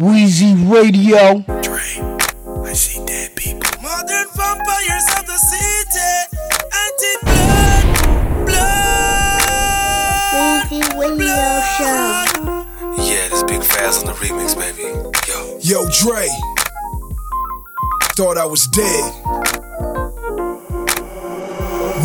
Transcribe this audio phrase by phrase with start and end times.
[0.00, 1.40] Weezy Radio.
[1.60, 1.78] Dre,
[2.64, 3.70] I see dead people.
[3.82, 6.00] Modern vampires of the city.
[6.80, 7.84] Anti blood,
[8.46, 9.52] blood.
[10.70, 12.24] Weezy Radio Show.
[12.96, 14.88] Yeah, this big Faz on the remix, baby.
[15.28, 15.58] Yo.
[15.60, 16.28] Yo, Dre.
[18.16, 19.12] Thought I was dead.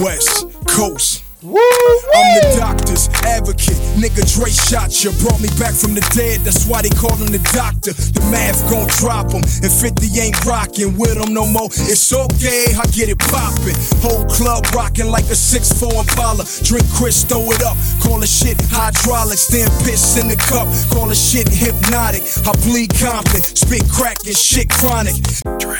[0.03, 1.24] West Coast.
[1.45, 3.77] I'm the doctor's advocate.
[4.01, 5.13] Nigga Dre shot ya.
[5.21, 6.41] Brought me back from the dead.
[6.41, 7.93] That's why they call him the doctor.
[7.93, 9.45] The math gon' drop him.
[9.61, 11.69] And 50 ain't rockin' with him no more.
[11.85, 13.77] It's okay, I get it poppin'.
[14.01, 16.45] Whole club rockin' like a 6'4 Impala.
[16.65, 17.77] Drink Chris, throw it up.
[18.01, 19.45] Call the shit hydraulics.
[19.47, 20.65] Then piss in the cup.
[20.89, 22.25] Call the shit hypnotic.
[22.41, 23.45] I bleed Compton.
[23.45, 25.13] Spit crack and shit chronic.
[25.61, 25.77] Dre,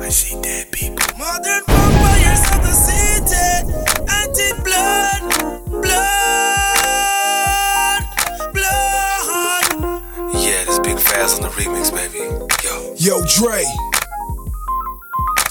[0.00, 1.06] I see dead people.
[1.18, 3.72] Modern vampires of the city.
[4.62, 5.22] Blood,
[5.82, 6.12] blood,
[8.52, 10.02] blood.
[10.34, 12.18] Yeah, this big Faz on the remix, baby.
[12.64, 12.94] Yo.
[12.96, 13.64] Yo, Dre.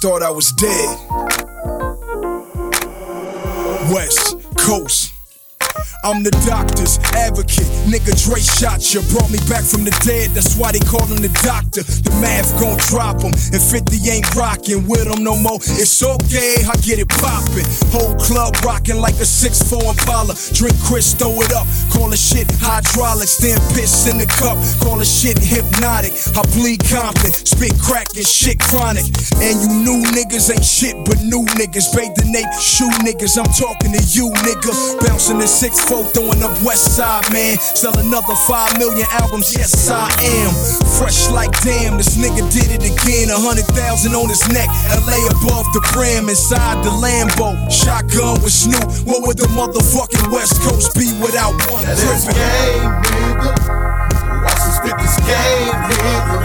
[0.02, 0.97] Thought I was dead.
[3.94, 5.13] West Coast.
[6.04, 7.64] I'm the doctor's advocate.
[7.88, 9.00] Nigga Dre shot ya.
[9.08, 10.36] Brought me back from the dead.
[10.36, 11.80] That's why they call him the doctor.
[11.80, 13.32] The math gon' drop him.
[13.32, 15.64] And 50 ain't rockin' with him no more.
[15.80, 17.64] It's okay, I get it poppin'.
[17.96, 20.36] Whole club rockin' like a 6'4 Impala.
[20.52, 21.68] Drink Chris, throw it up.
[21.88, 23.40] Call the shit hydraulics.
[23.40, 24.59] Then piss in the cup.
[24.84, 26.12] Call the shit hypnotic.
[26.36, 27.31] I bleed Compton.
[27.31, 29.08] Spit crack and shit chronic.
[29.40, 31.96] And you new niggas ain't shit but new niggas.
[31.96, 33.40] Bathe the Nate, shoe niggas.
[33.40, 34.72] I'm talking to you, nigga.
[35.08, 37.58] Bouncing the 6'4, throwing up West Side, man.
[37.59, 39.53] Sell another 5 million albums.
[39.53, 40.50] Yes, I am.
[40.97, 41.97] Fresh like damn.
[41.97, 43.30] This nigga did it again.
[43.30, 44.69] A hundred thousand on his neck.
[45.05, 46.30] LA above the brim.
[46.30, 47.53] Inside the Lambo.
[47.69, 49.05] Shotgun with Snoop.
[49.05, 53.53] What would the motherfucking West Coast be without one Now this game, nigga.
[54.41, 56.38] Watch us spit this game, nigga.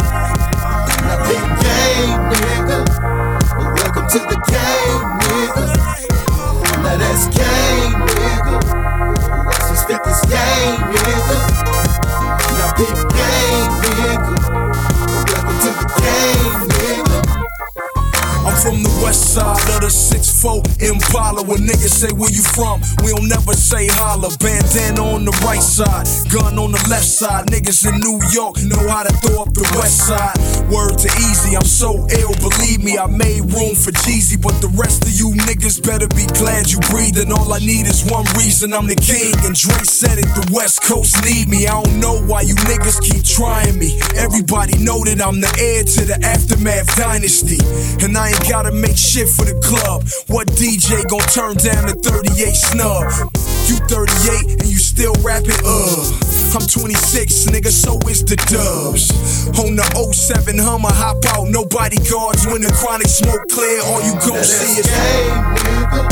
[1.08, 2.78] Now big game, nigga.
[3.80, 5.64] Welcome to the game, nigga.
[6.83, 8.08] Now that's game,
[19.08, 19.89] west side of the
[20.38, 21.42] 6'4 Impala.
[21.42, 24.30] When niggas say where you from, we don't never say holla.
[24.38, 27.46] Bandana on the right side, gun on the left side.
[27.46, 30.38] Niggas in New York know how to throw up the west side.
[30.70, 32.98] Word to Eazy, I'm so ill, believe me.
[32.98, 36.78] I made room for Jeezy, but the rest of you niggas better be glad you
[36.90, 37.32] breathing.
[37.32, 39.34] All I need is one reason, I'm the king.
[39.42, 41.66] And Dre said it, the West Coast need me.
[41.66, 43.98] I don't know why you niggas keep trying me.
[44.14, 47.58] Everybody know that I'm the heir to the aftermath dynasty.
[48.05, 50.06] And I ain't gotta make shit for the club.
[50.28, 53.33] What DJ gon' turn down the 38 snub?
[53.64, 56.05] You 38 and you still rapping, up.
[56.52, 59.08] I'm 26, nigga, so is the dubs.
[59.56, 63.80] On the 07 Hummer, hop out, no bodyguards when the chronic smoke clear.
[63.88, 66.05] All you gon' Now see that's is game, nigga.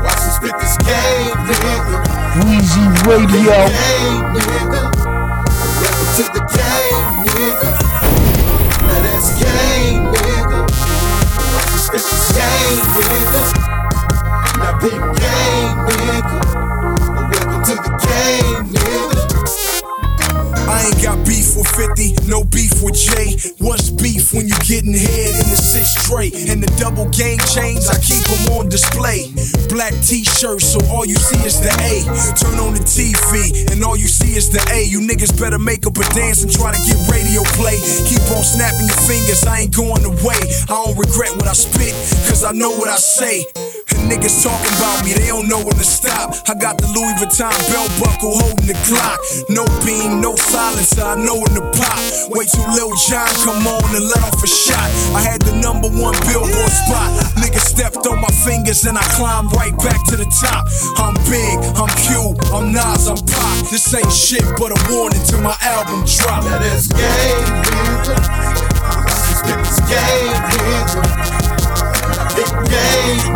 [0.00, 2.08] Watch us spit this game, nigga.
[2.40, 3.52] Weezy Radio.
[3.68, 4.80] game, nigga.
[5.76, 7.68] Welcome to the game, nigga.
[8.80, 10.05] Now that's game, nigga.
[11.96, 13.40] Us game, nigga.
[14.58, 16.36] Now big game, nigga.
[17.32, 19.16] Welcome to the game, nigga.
[20.68, 23.40] I ain't got beef with 50, no beef with Jay.
[23.64, 26.34] What's beef when you getting head in the six straight?
[26.50, 29.32] And the double gang chains, I keep them on display.
[29.72, 32.04] Black t-shirts, so all you see is the A.
[32.36, 33.15] Turn on the TV,
[34.36, 34.84] is the A.
[34.84, 37.80] You niggas better make up a dance and try to get radio play.
[38.04, 40.36] Keep on snapping your fingers, I ain't going away.
[40.68, 41.96] I don't regret what I spit,
[42.28, 43.46] cause I know what I say.
[44.06, 46.30] Niggas talking about me, they don't know when to stop.
[46.46, 49.18] I got the Louis Vuitton belt buckle holding the clock.
[49.50, 51.98] No beam, no silencer, I know when to pop.
[52.30, 54.86] Wait till Lil Jon come on and let off a shot.
[55.10, 57.10] I had the number one billboard spot.
[57.42, 60.70] Niggas stepped on my fingers and I climbed right back to the top.
[61.02, 63.70] I'm big, I'm cute, I'm Nas, I'm Pop.
[63.74, 66.44] This ain't shit but a warning till my album drop.
[66.46, 68.14] Now that's game, nigga.
[69.50, 71.55] This game, nigga.
[72.46, 73.34] Game.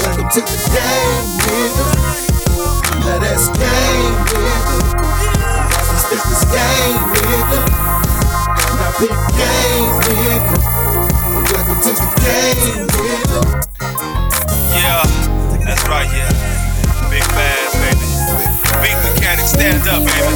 [0.00, 1.76] Welcome to the game, game,
[3.20, 4.16] this game.
[8.80, 9.90] Now big game.
[11.52, 12.88] Welcome to the game.
[14.72, 15.04] Yeah,
[15.64, 16.32] that's right, yeah.
[17.10, 17.92] Big baby.
[18.80, 20.32] Big mechanic, stand up, baby.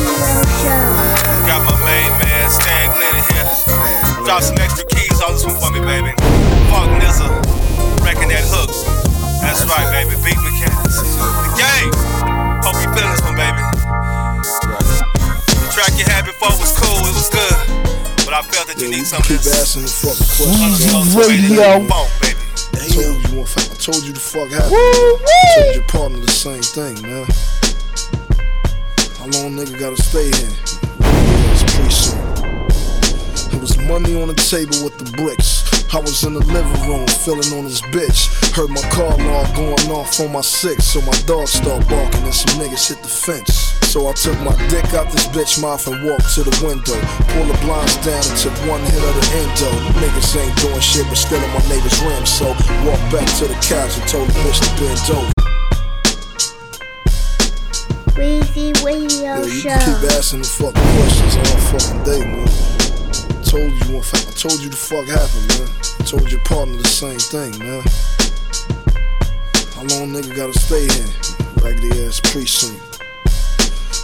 [1.47, 3.74] Got my main man, Stan Glenn here.
[4.35, 6.11] Drop some extra keys on this one for me, baby.
[6.67, 7.31] Funk Nizza,
[8.03, 8.67] wrecking that hook.
[9.39, 10.19] That's right, baby.
[10.27, 10.99] Big mechanics.
[11.07, 11.95] The game.
[12.67, 13.63] Hope you feeling this one, baby.
[15.55, 16.99] The track you had before was cool.
[17.07, 17.55] It was good.
[18.27, 19.55] But I felt that you Yeah, need you some of keep this.
[19.55, 21.15] asking the fucking questions.
[21.15, 21.87] Radio.
[21.87, 22.43] Funk, baby.
[22.75, 24.75] I told you, one fuck- I told you the fuck happened.
[24.75, 27.23] I told your partner the same thing, man.
[29.15, 30.59] How long nigga gotta stay here?
[31.55, 32.19] It's precinct.
[32.19, 32.24] It was
[33.87, 35.65] money on the table with the bricks.
[35.95, 38.33] I was in the living room feeling on this bitch.
[38.55, 42.35] Heard my car alarm going off on my six, so my dog start barking and
[42.35, 43.75] some niggas hit the fence.
[43.95, 46.99] So I took my dick out this bitch mouth and walked to the window.
[47.31, 49.71] Pulled the blinds down and took one hit of the endo.
[50.03, 52.27] Niggas ain't doing shit but stealing my neighbor's rim.
[52.27, 52.51] So
[52.83, 55.31] walked back to the couch and told the bitch to bend over.
[58.19, 59.79] Weezy Radio Yeah, you Show.
[59.79, 62.84] keep asking the fucking questions all fucking day, man.
[63.55, 65.71] Told you, I told you the fuck happened, man.
[65.71, 67.87] I Told your partner the same thing, man.
[69.79, 71.15] How long nigga gotta stay here?
[71.62, 72.83] Raggedy ass precinct.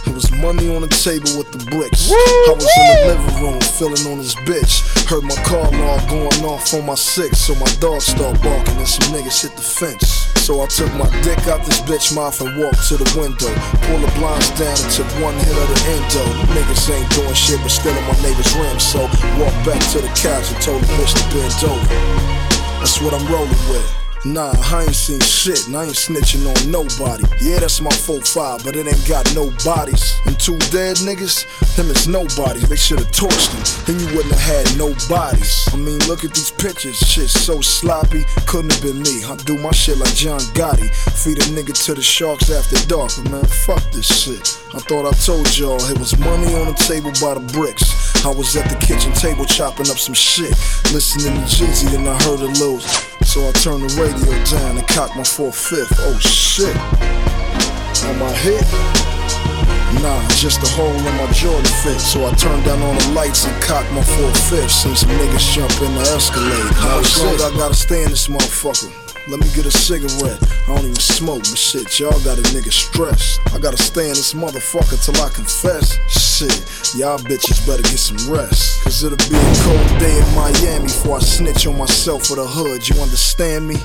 [0.07, 2.15] It was money on the table with the bricks.
[2.15, 4.87] I was in the living room feeling on this bitch.
[5.11, 8.87] Heard my car alarm going off on my six, so my dog start barking and
[8.87, 10.20] some niggas hit the fence.
[10.51, 13.47] So I took my dick out this bitch mouth and walked to the window.
[13.87, 16.23] Pulled the blinds down and took one hit of the endo.
[16.51, 18.77] Niggas ain't doing shit but stealing my neighbor's rim.
[18.77, 18.99] So
[19.39, 21.87] walked back to the couch and told the bitch to bend over.
[22.83, 24.00] That's what I'm rolling with.
[24.23, 27.23] Nah, I ain't seen shit and I ain't snitching on nobody.
[27.41, 30.13] Yeah, that's my 4-5, but it ain't got no bodies.
[30.27, 32.69] And two dead niggas, them is nobodies.
[32.69, 35.67] They should've torched them, then you wouldn't have had no bodies.
[35.73, 38.23] I mean, look at these pictures, shit so sloppy.
[38.45, 39.25] Couldn't have been me.
[39.25, 40.93] I do my shit like John Gotti.
[41.17, 44.61] Feed a nigga to the sharks after dark, but man, fuck this shit.
[44.75, 47.89] I thought I told y'all it was money on the table by the bricks.
[48.23, 50.53] I was at the kitchen table chopping up some shit.
[50.93, 53.10] Listening to Jeezy, then I heard a little.
[53.23, 55.87] So I turned the radio down and cocked my 4-5.
[55.99, 56.75] Oh shit.
[58.07, 58.65] On my hit?
[60.01, 61.99] Nah, just a hole in my Jordan fit.
[61.99, 64.69] So I turned down all the lights and cocked my 4-5.
[64.69, 66.71] Seen some niggas jump in the Escalade.
[66.81, 69.00] Now shit, I gotta stay in this motherfucker.
[69.27, 70.41] Let me get a cigarette.
[70.67, 73.39] I don't even smoke, but shit, y'all got a nigga stressed.
[73.53, 75.93] I gotta stay in this motherfucker till I confess.
[76.09, 78.83] Shit, y'all bitches better get some rest.
[78.83, 82.47] Cause it'll be a cold day in Miami before I snitch on myself for the
[82.47, 82.87] hood.
[82.89, 83.75] You understand me?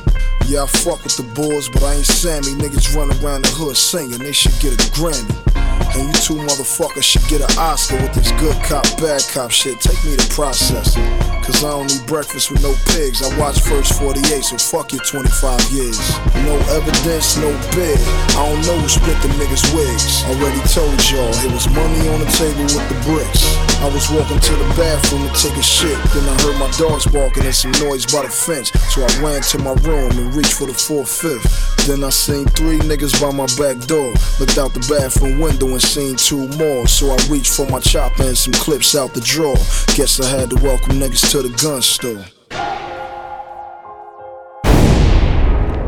[0.47, 2.53] Yeah, I fuck with the boys, but I ain't Sammy.
[2.57, 5.66] Niggas run around the hood singing, they should get a Grammy.
[5.95, 9.81] And you two motherfuckers should get an Oscar with this good cop, bad cop shit.
[9.81, 11.05] Take me to processing.
[11.47, 13.23] Cause I don't eat breakfast with no pigs.
[13.23, 15.95] I watch First 48, so fuck your 25 years.
[16.43, 18.03] No evidence, no bid.
[18.35, 20.27] I don't know who split the niggas' wigs.
[20.27, 23.47] Already told y'all, it was money on the table with the bricks.
[23.79, 25.95] I was walking to the bathroom to take a shit.
[26.11, 28.75] Then I heard my dogs barking and some noise by the fence.
[28.91, 31.87] So I ran to my room and reached for the 4-5.
[31.87, 34.11] Then I seen three niggas by my back door.
[34.41, 36.87] Looked out the bathroom window and seen two more.
[36.87, 39.57] So I reached for my chopper and some clips out the drawer.
[39.95, 42.25] Guess I had to welcome niggas to the gun store.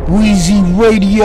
[0.09, 1.25] Weezy Radio.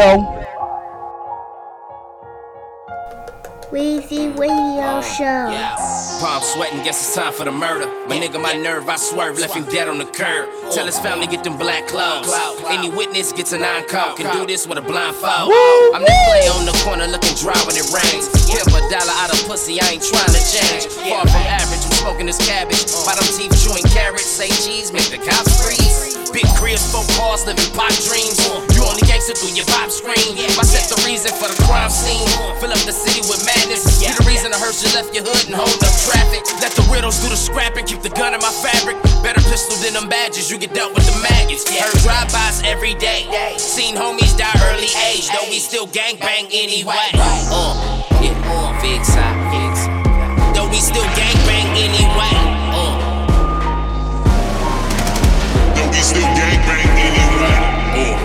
[3.71, 6.12] Weezy Radio Show.
[6.19, 7.87] Palm sweating, guess it's time for the murder.
[8.07, 10.47] My nigga, my nerve, I swerve, left him dead on the curb.
[10.71, 12.31] Tell his family get them black clothes.
[12.69, 15.51] Any witness gets a nine call, can do this with a blindfold.
[15.91, 18.31] I'm that play on the corner looking dry when it rains.
[18.47, 20.87] Give a dollar out of pussy, I ain't trying to change.
[21.11, 22.87] Far from average, I'm smoking this cabbage.
[23.03, 26.15] Bottom teeth chewing carrots, say cheese, make the cops freeze.
[26.33, 28.41] Big cribs, four cars, living pop dreams.
[28.73, 30.33] You only gangster through your pop screen.
[30.57, 32.25] I set the reason for the crime scene.
[32.57, 34.01] Fill up the city with madness.
[34.01, 36.43] You the reason I heard you left your hood and hold up traffic.
[36.59, 38.99] Let the riddles do the scrapping, keep the gun in my fabric.
[39.23, 41.63] Better pistol than them badges, you get dealt with the maggots.
[41.67, 43.27] Heard drive-bys every day.
[43.57, 47.09] Seen homies die early age, though we still gangbang anyway.
[47.15, 50.03] Uh, yeah, uh, big side, big side.
[50.55, 52.35] Though we still gangbang anyway.
[52.75, 52.99] Uh.
[55.75, 57.57] Though we still gangbang anyway.
[57.95, 58.15] Uh.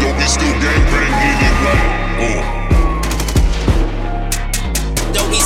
[0.00, 1.80] Though we still gangbang anyway.
[2.38, 2.59] Uh.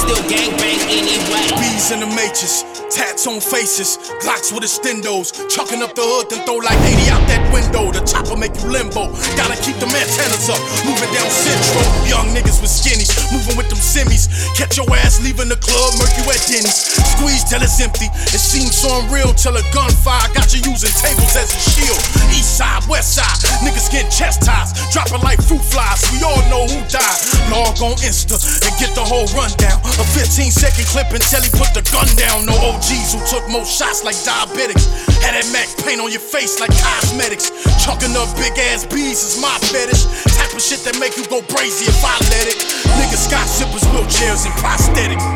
[0.04, 1.53] Still gangbang anyway.
[1.84, 6.40] Bees in the matrix, tats on faces, Glocks with extendos, chucking up the hood, then
[6.48, 7.92] throw like 80 out that window.
[7.92, 9.12] The chopper make you limbo.
[9.36, 11.84] Gotta keep them antennas up, moving down central.
[12.08, 14.32] Young niggas with skinnies, moving with them semis.
[14.56, 16.96] Catch your ass leaving the club, murk you at Denny's.
[17.20, 18.08] Squeeze till it's empty.
[18.32, 22.00] It seems so unreal till a gunfire got you using tables as a shield.
[22.32, 26.00] East side, west side, niggas getting chastised, dropping like fruit flies.
[26.16, 27.18] We all know who died.
[27.52, 29.84] Log on Insta and get the whole rundown.
[30.00, 32.46] A 15 second clip until he put the gun down.
[32.46, 34.86] No OGs who took more shots like diabetics.
[35.18, 37.50] Had that Mac paint on your face like cosmetics.
[37.82, 40.06] Chunking up big ass bees is my fetish.
[40.38, 42.62] Type of shit that make you go crazy if I let it.
[42.94, 45.26] Niggas got zippers, wheelchairs, and prosthetics.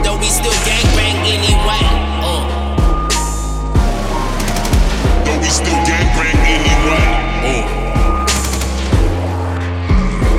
[0.00, 1.84] Though we still gangbang anyway.
[2.24, 2.48] Uh.
[5.36, 7.04] We still gangbang anyway.
[7.44, 7.60] Uh.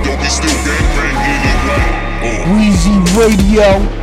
[0.10, 1.86] We still gangbang anyway.
[2.25, 2.50] Uh.
[2.58, 4.02] Weezy Radio.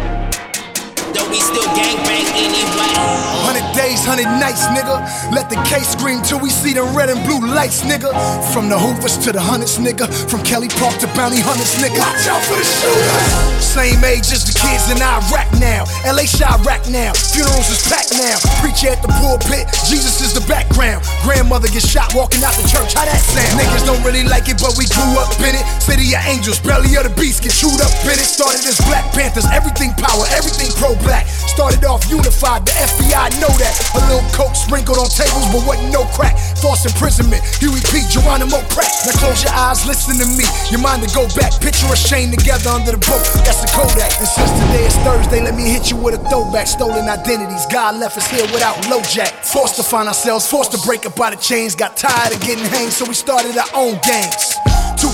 [3.47, 4.99] Hundred days, hundred nights, nigga.
[5.31, 8.11] Let the case scream till we see the red and blue lights, nigga.
[8.53, 10.07] From the Hoovers to the Hunters, nigga.
[10.31, 11.99] From Kelly Park to Bounty Hunters, nigga.
[11.99, 13.63] Watch out for the shooters.
[13.63, 15.87] Same age as the kids in Iraq now.
[16.03, 17.15] LA Chirac now.
[17.31, 18.39] Funerals is packed now.
[18.59, 19.71] Preacher at the pulpit.
[19.87, 21.07] Jesus is the background.
[21.23, 22.95] Grandmother gets shot walking out the church.
[22.99, 23.55] How that sound?
[23.55, 25.65] Niggas don't really like it, but we grew up in it.
[25.79, 28.27] City of angels, belly of the beast get chewed up in it.
[28.27, 31.20] Started as Black Panthers, everything power, everything pro black.
[31.29, 33.75] Started off unified, the FBI know that.
[33.97, 36.39] A little coke sprinkled on tables, but wasn't no crack.
[36.61, 38.05] False imprisonment, Huey P.
[38.09, 38.93] Geronimo Pratt.
[39.07, 40.47] Now close your eyes, listen to me.
[40.71, 41.57] Your mind to go back.
[41.61, 43.25] Picture us chained together under the boat.
[43.45, 44.13] That's the Kodak.
[44.21, 46.67] And since today is Thursday, let me hit you with a throwback.
[46.67, 47.67] Stolen identities.
[47.71, 49.45] God left us here without LoJack.
[49.45, 51.75] Forced to find ourselves, forced to break up by the chains.
[51.75, 54.70] Got tired of getting hanged, so we started our own gangs.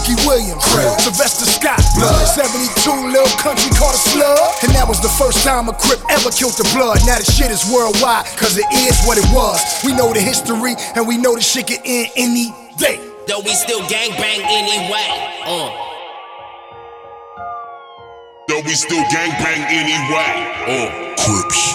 [0.07, 0.63] Tookie Williams,
[1.03, 2.27] Sylvester Scott, blood.
[2.31, 4.39] 72 Lil Country called a slug.
[4.63, 7.03] And that was the first time a Crip ever killed the blood.
[7.07, 9.59] Now the shit is worldwide, cause it is what it was.
[9.83, 13.03] We know the history, and we know the shit can end any day.
[13.27, 15.11] Though we still gangbang anyway.
[15.43, 15.75] Uh.
[18.47, 20.31] Though we still gangbang anyway.
[20.71, 21.19] Uh.
[21.19, 21.75] Crips,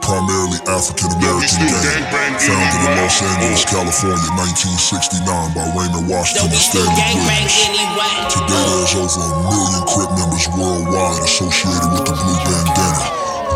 [0.00, 2.04] primarily African American gang,
[2.40, 2.92] founded in.
[3.00, 8.34] Los Angeles, California, 1969 by Raymond Washington and Stanley gangbang Williams.
[8.34, 13.04] Today there's over a million Crip members worldwide associated with the blue bandana.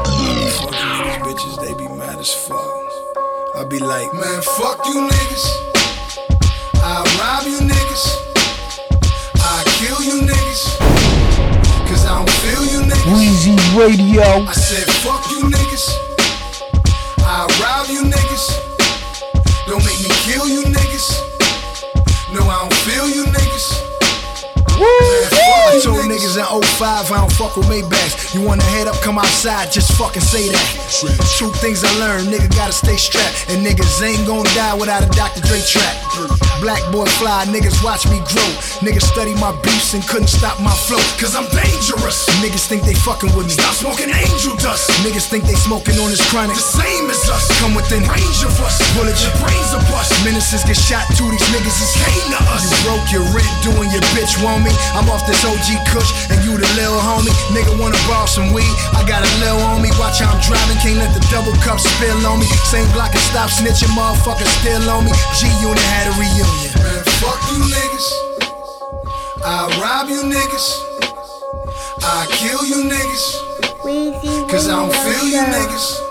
[0.06, 0.58] These
[1.24, 2.84] bitches, they be mad as fuck.
[3.56, 5.44] I be like, man, fuck you niggas.
[6.82, 8.04] I rob you niggas.
[9.40, 10.62] I kill you niggas.
[11.88, 13.14] Cause I don't feel you niggas.
[13.14, 14.44] Weezy Radio.
[14.46, 16.03] I said, fuck you niggas.
[17.36, 18.46] I rob you niggas.
[19.66, 21.18] Don't make me kill you niggas.
[22.32, 23.74] No, I don't feel you niggas.
[24.68, 28.34] Fuck I told niggas in 05 I don't fuck with Maybachs.
[28.34, 30.68] You wanna head up, come outside, just fucking say that.
[31.38, 33.50] Two things I learned, nigga gotta stay strapped.
[33.50, 35.40] And niggas ain't gonna die without a Dr.
[35.46, 35.94] Dre track.
[36.60, 38.50] Black boy fly, niggas watch me grow.
[38.82, 41.02] Niggas study my beefs and couldn't stop my flow.
[41.20, 42.26] Cause I'm dangerous.
[42.40, 43.54] Niggas think they fucking with me.
[43.54, 44.90] Stop smoking angel dust.
[45.04, 46.56] Niggas think they smoking on this chronic.
[46.56, 47.46] The same as us.
[47.60, 48.80] Come within range of us.
[48.96, 50.10] Bullet your brains a bust.
[50.24, 52.64] Menaces get shot to These niggas is hating to us.
[52.64, 54.72] You broke your rent, doing your bitch want me.
[54.96, 57.32] I'm off this OG Kush and you the lil homie.
[57.52, 58.74] Nigga wanna borrow some weed.
[58.96, 59.90] I got a lil on me.
[60.00, 60.78] Watch how I'm driving.
[60.80, 62.46] Can't let the double cup spill on me.
[62.72, 63.92] Same block and stop snitching.
[63.92, 65.12] Motherfucker still on me.
[65.36, 66.48] G Unit had a reunion.
[66.80, 68.06] Man, fuck you niggas.
[69.44, 70.66] I rob you niggas.
[72.02, 73.44] I kill you niggas.
[74.50, 76.03] Cause I don't Radio feel you niggas.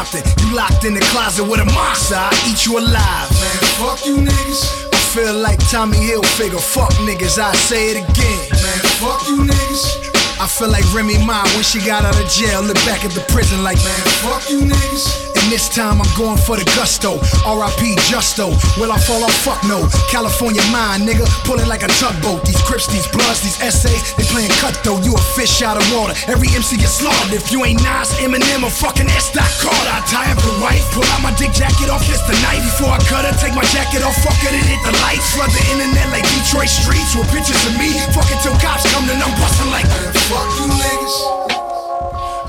[0.00, 0.24] Compton.
[0.40, 2.16] You locked in the closet with a monster.
[2.16, 3.28] I eat you alive.
[3.36, 4.88] Man, fuck you niggas.
[4.94, 6.58] I feel like Tommy Hilfiger.
[6.58, 7.38] Fuck niggas.
[7.38, 8.48] I say it again.
[8.64, 10.08] Man, fuck you niggas.
[10.40, 12.62] I feel like Remy Ma when she got out of jail.
[12.62, 15.29] Look back at the prison like, man, fuck you niggas.
[15.40, 17.16] And this time I'm going for the gusto.
[17.48, 17.96] R.I.P.
[18.06, 18.52] Justo.
[18.78, 19.34] Will I fall off?
[19.40, 19.88] Fuck no.
[20.12, 21.24] California mine, nigga.
[21.48, 22.44] Pulling like a tugboat.
[22.44, 25.02] These Crips, these Bloods, these essays, they playing cutthroat.
[25.02, 26.14] You a fish out of water.
[26.28, 27.32] Every MC gets slaughtered.
[27.32, 29.30] If you ain't Nas, Eminem, or fucking S.
[29.32, 30.84] Carter, I tie up the wife.
[30.92, 32.60] Pull out my dick jacket off, kiss the knife.
[32.60, 35.24] Before I cut her, take my jacket off, fuck it and hit the lights.
[35.32, 37.94] Flood the internet like Detroit streets with pictures of me.
[38.12, 39.86] Fuck it till cops come, then I'm busting like,
[40.28, 41.16] fuck you niggas.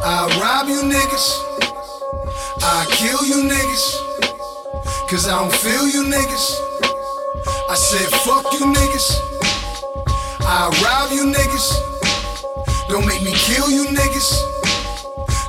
[0.04, 1.71] I rob you niggas.
[2.64, 5.10] I kill you niggas.
[5.10, 6.62] Cause I don't feel you niggas.
[7.70, 9.08] I said, fuck you niggas.
[10.42, 12.88] I rob you niggas.
[12.88, 14.30] Don't make me kill you niggas.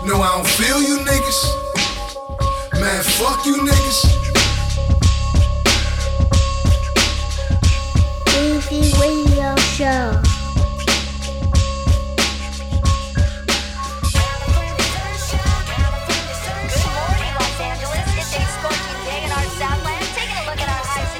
[0.06, 2.80] No, I don't feel you niggas.
[2.80, 4.22] Man, fuck you niggas.
[8.26, 10.41] Weezy Radio Show.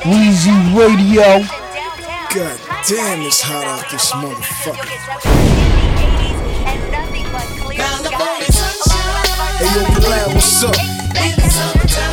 [0.04, 1.22] Weezy Radio.
[2.34, 4.88] God damn, it's hot out this motherfucker.
[9.58, 12.11] Hey, yo, Bilal, what's up?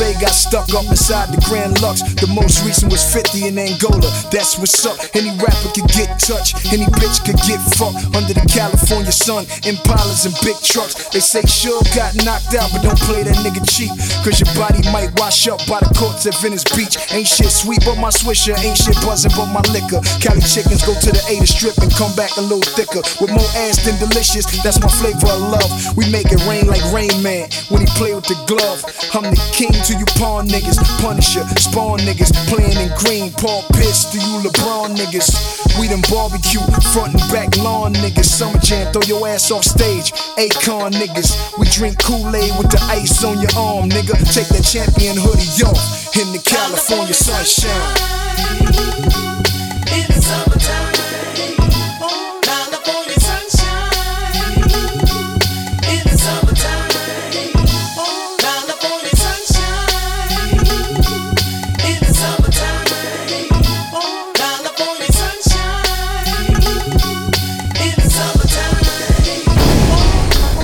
[0.00, 2.02] Last stuck up inside the Grand Lux.
[2.18, 4.10] The most recent was 50 in Angola.
[4.34, 4.98] That's what's up.
[5.14, 9.46] Any rapper could get touched, any bitch could get fucked under the California sun.
[9.62, 11.06] Impalas and big trucks.
[11.14, 13.94] They say Suge got knocked out, but don't play that nigga cheap.
[14.26, 16.98] Cause your body might wash up by the courts at Venice Beach.
[17.14, 20.02] Ain't shit sweet but my swisher, ain't shit buzzing but my liquor.
[20.18, 23.06] Cali chickens go to the A to strip and come back a little thicker.
[23.22, 25.70] With more ass than delicious, that's my flavor of love.
[25.94, 28.82] We make it rain like Rain Man when he play with the glove.
[29.14, 33.32] I'm the king to you pawn niggas, Punisher, spawn niggas, playing in green.
[33.32, 35.78] Paul Pierce to you LeBron niggas.
[35.78, 36.60] We done barbecue,
[36.92, 38.24] front and back lawn niggas.
[38.24, 40.12] Summer jam, throw your ass off stage.
[40.38, 44.14] Akon niggas, we drink Kool-Aid with the ice on your arm, nigga.
[44.32, 47.70] Take that champion hoodie off in the California sunshine.
[49.90, 50.99] In the summertime,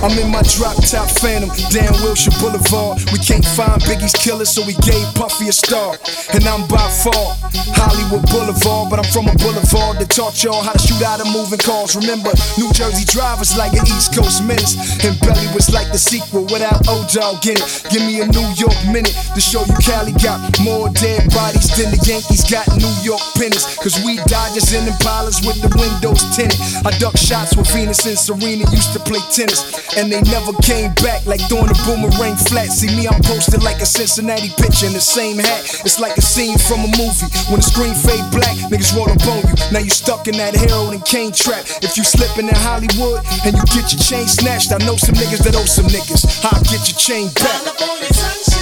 [0.07, 3.03] I'm in my drop top phantom, down Wilshire Boulevard.
[3.11, 5.99] We can't find Biggie's killer, so we gave Puffy a star.
[6.31, 7.35] And I'm by far
[7.75, 11.27] Hollywood Boulevard, but I'm from a boulevard that taught y'all how to shoot out of
[11.35, 11.99] moving cars.
[11.99, 16.47] Remember, New Jersey drivers like an East Coast menace, and Belly was like the sequel
[16.55, 17.67] without O Dog in it.
[17.91, 21.91] Give me a New York minute to show you Cali got more dead bodies than
[21.91, 23.75] the Yankees got New York pennants.
[23.83, 26.63] Cause we Dodgers and Impalas with the windows tinted.
[26.87, 30.93] I duck shots with Venus and Serena used to play tennis, and they never came
[31.03, 32.71] back like throwing a boomerang flat.
[32.71, 35.65] See me, I'm posted like a Cincinnati pitcher in the same hat.
[35.85, 37.29] It's like a scene from a movie.
[37.49, 39.55] When the screen fade black, niggas roll up on you.
[39.73, 41.65] Now you stuck in that heroin and cane trap.
[41.83, 45.43] If you slipping in Hollywood and you get your chain snatched, I know some niggas
[45.45, 46.25] that owe some niggas.
[46.45, 47.57] I'll get your chain back.
[47.65, 48.56] California.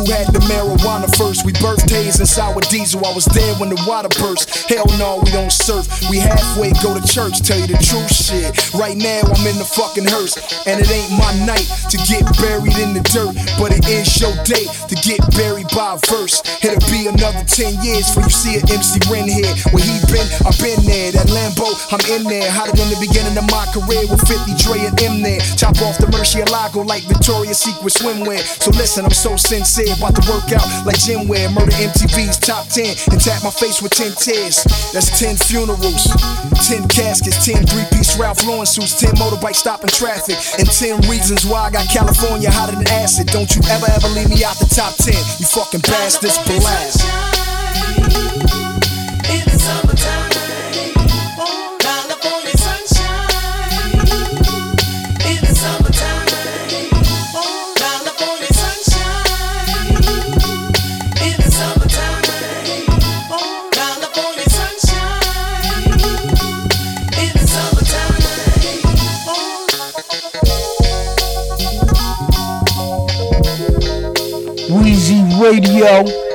[0.00, 1.44] Who had the marijuana first.
[1.44, 3.04] We birthed haze and sour diesel.
[3.04, 4.48] I was there when the water burst.
[4.72, 5.84] Hell no, we don't surf.
[6.08, 7.44] We halfway go to church.
[7.44, 8.56] Tell you the truth, shit.
[8.72, 12.76] Right now I'm in the fucking hearse, and it ain't my night to get buried
[12.80, 16.40] in the dirt, but it is your day to get buried by a verse.
[16.64, 19.52] It'll be another 10 years before you see an MC Ren here.
[19.76, 21.12] Where he been, I've been there.
[21.12, 22.48] That Lambo, I'm in there.
[22.48, 25.40] Hotter than the beginning of my career with 50 Dre and M there.
[25.60, 28.40] Chop off the Murcielago like Victoria's Secret swimwear.
[28.40, 31.50] So listen, I'm so sincere, about to work out like wear.
[31.50, 34.62] Murder MTV's top 10 and tap my face with 10 tears.
[34.92, 36.06] That's 10 funerals,
[36.68, 41.46] 10 caskets, 10 three piece Ralph Lauren suits, 10 motorbikes stopping traffic, and 10 reasons
[41.46, 43.26] why I got California hotter than acid.
[43.28, 45.14] Don't you ever, ever leave me out the top 10.
[45.38, 48.59] You fucking bastards, blast.
[75.50, 76.29] Radio.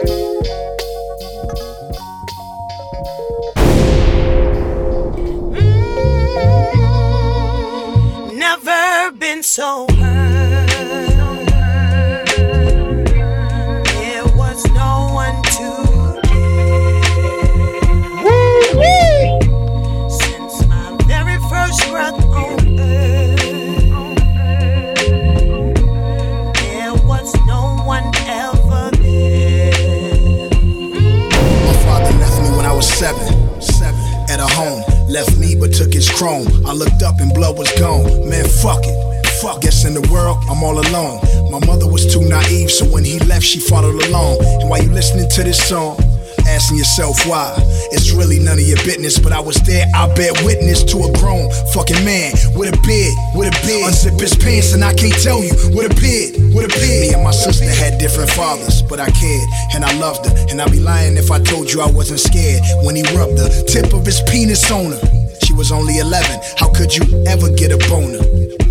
[47.28, 47.54] Why,
[47.92, 49.20] it's really none of your business.
[49.20, 53.16] But I was there, I bear witness to a grown fucking man with a beard,
[53.36, 53.92] with a beard.
[53.92, 57.02] Unzip his pants, and I can't tell you with a beard, with a beard.
[57.02, 60.34] Me and my sister had different fathers, but I cared and I loved her.
[60.50, 63.50] And I'd be lying if I told you I wasn't scared when he rubbed the
[63.68, 65.02] tip of his penis on her.
[65.44, 66.40] She was only 11.
[66.58, 68.24] How could you ever get a boner?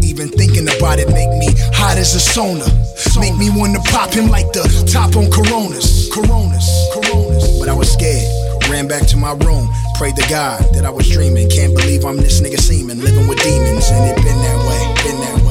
[0.02, 2.66] Even thinking about it make me hot as a sauna.
[3.20, 6.08] Make me wanna pop him like the top on Coronas.
[6.12, 6.68] Coronas.
[6.92, 7.58] Coronas.
[7.58, 8.43] But I was scared.
[8.74, 11.48] Ran back to my room, prayed to God that I was dreaming.
[11.48, 15.20] Can't believe I'm this nigga seeming, living with demons, and it been that way, been
[15.20, 15.43] that way.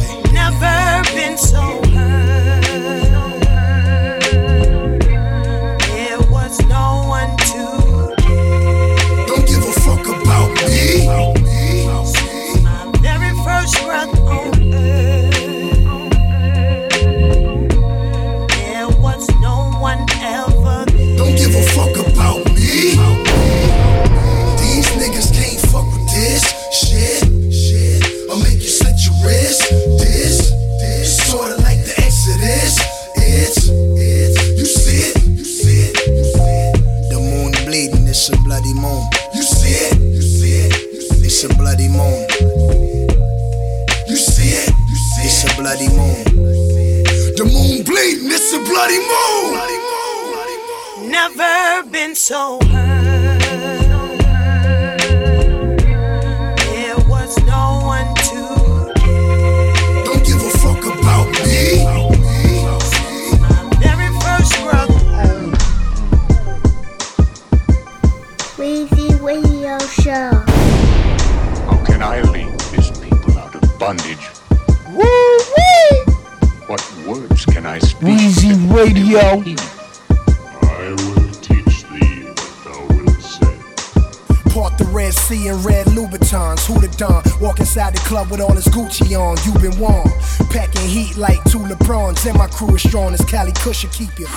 [94.07, 94.32] Cushion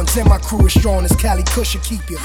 [0.00, 2.16] And my crew is strong as Cali Cushion keep you.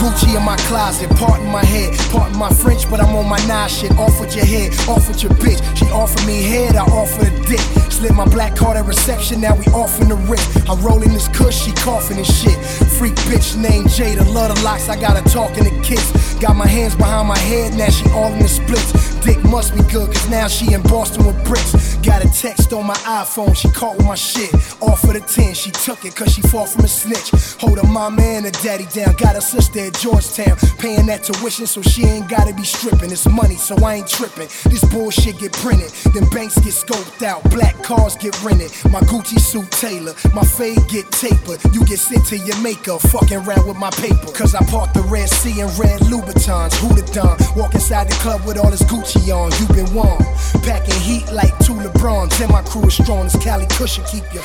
[0.00, 3.28] Gucci in my closet, part in my head, part in my French, but I'm on
[3.28, 3.92] my nine shit.
[3.98, 5.60] Off with your head, off with your bitch.
[5.76, 7.60] She offered me head, I offered a dick.
[7.92, 10.68] Slid my black card at reception, now we off in the wrist.
[10.68, 12.56] I roll in this kush, she coughing and shit.
[12.98, 16.34] Freak bitch named Jada, love the locks, I got her talking to kiss.
[16.40, 19.13] Got my hands behind my head, now she all in the splits.
[19.24, 21.94] Dick must be good, cause now she in Boston with bricks.
[22.04, 24.52] Got a text on my iPhone, she caught with my shit.
[24.82, 27.30] Off of the 10, she took it cause she fought from a snitch.
[27.58, 30.58] Hold her mama and her daddy down, got her sister at Georgetown.
[30.78, 33.10] Paying that tuition so she ain't gotta be stripping.
[33.10, 34.48] It's money, so I ain't tripping.
[34.68, 38.70] This bullshit get printed, then banks get scoped out, black cars get rented.
[38.92, 41.64] My Gucci suit Taylor, my fade get tapered.
[41.72, 44.28] You get sent to your maker, fucking around with my paper.
[44.36, 46.74] Cause I parked the Red Sea in red Louboutins.
[46.76, 47.38] Who the Don?
[47.56, 49.50] Walk inside the club with all his Gucci on.
[49.60, 50.22] You been warm.
[50.62, 52.40] Packing heat like two LeBrons.
[52.40, 54.40] And my crew is strong as Cali Cushion keep you.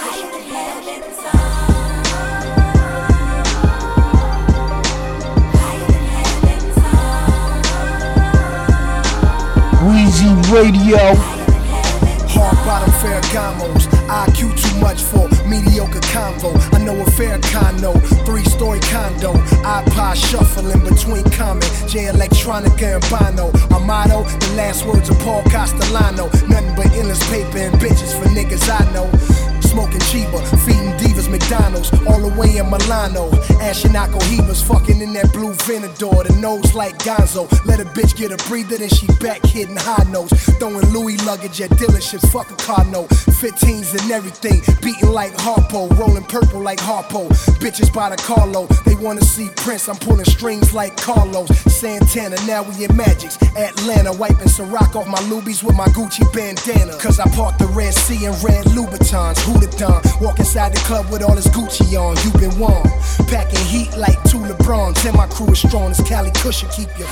[9.85, 11.38] Weezy Radio.
[12.29, 13.87] Hard bottom Ferragamos.
[14.07, 16.53] IQ too much for mediocre convo.
[16.73, 17.93] I know a fair condo,
[18.25, 19.33] three story condo.
[19.63, 23.51] iPod shuffling between Common, Jay Electronica and Bono.
[23.73, 26.25] Our motto, the last words of Paul Castellano.
[26.47, 29.58] Nothing but endless paper and bitches for niggas I know.
[29.69, 33.29] Smoking Chiba, feeding divas McDonald's, all the way in Milano.
[33.99, 37.49] Out cohibas, fucking in that blue Venador, the nose like Gonzo.
[37.65, 40.33] Let a bitch get a breather, then she back hitting high notes.
[40.57, 43.09] Throwing Louis luggage at dealerships, fuck a car note.
[43.09, 47.29] 15s and everything, beating like Harpo, rolling purple like Harpo.
[47.59, 51.49] Bitches by the Carlo, they wanna see Prince, I'm pulling strings like Carlos.
[51.79, 53.37] Santana, now we in Magics.
[53.55, 56.97] Atlanta, wiping Ciroc off my Lubies with my Gucci bandana.
[56.97, 59.39] Cause I parked the Red Sea in red Louboutins.
[59.45, 60.01] Who Don?
[60.21, 62.15] Walk inside the club with all his Gucci on.
[62.23, 62.87] You been warm.
[63.27, 65.05] Packing heat like two LeBrons.
[65.05, 67.05] And my crew is strong as Cali Cushion keep you.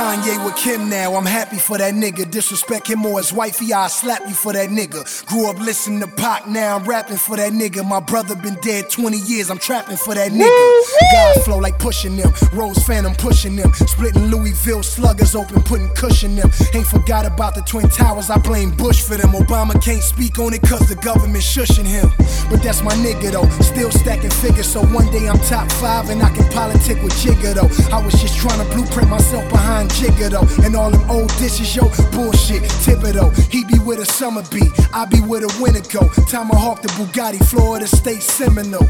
[0.00, 2.28] Kanye with Kim now, I'm happy for that nigga.
[2.30, 5.04] Disrespect him or his wifey, I'll slap you for that nigga.
[5.26, 7.86] Grew up listening to Pac, now I'm rapping for that nigga.
[7.86, 11.12] My brother been dead 20 years, I'm trapping for that nigga.
[11.12, 13.74] God flow like pushing them, Rose Phantom pushing them.
[13.74, 16.50] Splitting Louisville sluggers open, putting cushion them.
[16.72, 19.32] Ain't forgot about the Twin Towers, I blame Bush for them.
[19.32, 22.08] Obama can't speak on it cause the government shushing him.
[22.48, 24.66] But that's my nigga though, still stacking figures.
[24.66, 27.94] So one day I'm top five and I can politic with Jigga though.
[27.94, 30.64] I was just trying to blueprint myself behind Jigga though.
[30.64, 32.62] And all them old dishes, yo, bullshit.
[32.84, 36.10] Thibodeau, he be with a summer beat, I be with a winter coat.
[36.28, 38.88] Tomahawk the Bugatti, Florida State Seminole.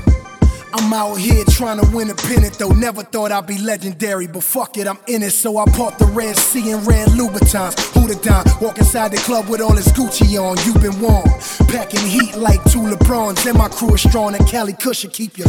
[0.72, 2.70] I'm out here trying to win a pennant though.
[2.70, 5.32] Never thought I'd be legendary, but fuck it, I'm in it.
[5.32, 7.74] So I bought the red Sea and red Louboutins.
[7.94, 8.44] Who the dime?
[8.60, 10.56] Walk inside the club with all this Gucci on.
[10.64, 11.28] You been warm.
[11.68, 13.44] Packing heat like two LeBrons.
[13.46, 15.44] And my crew is strong and Cali Cushion keep you.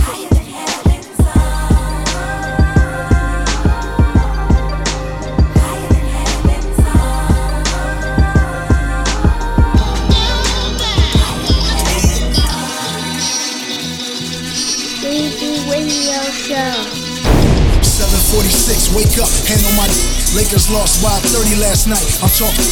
[16.52, 16.84] Show.
[17.80, 19.96] 746, wake up, hand on my d-
[20.36, 22.04] Lakers lost by 30 last night.
[22.20, 22.68] I'm talking.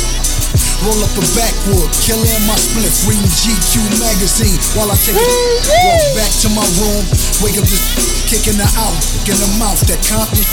[0.84, 5.24] Roll up a backwood, killer in my split, reading GQ magazine while I take it.
[5.24, 7.08] Walk back to my room,
[7.40, 7.80] wake up this
[8.28, 9.00] kicking her out,
[9.32, 10.44] in the mouth, that Compton.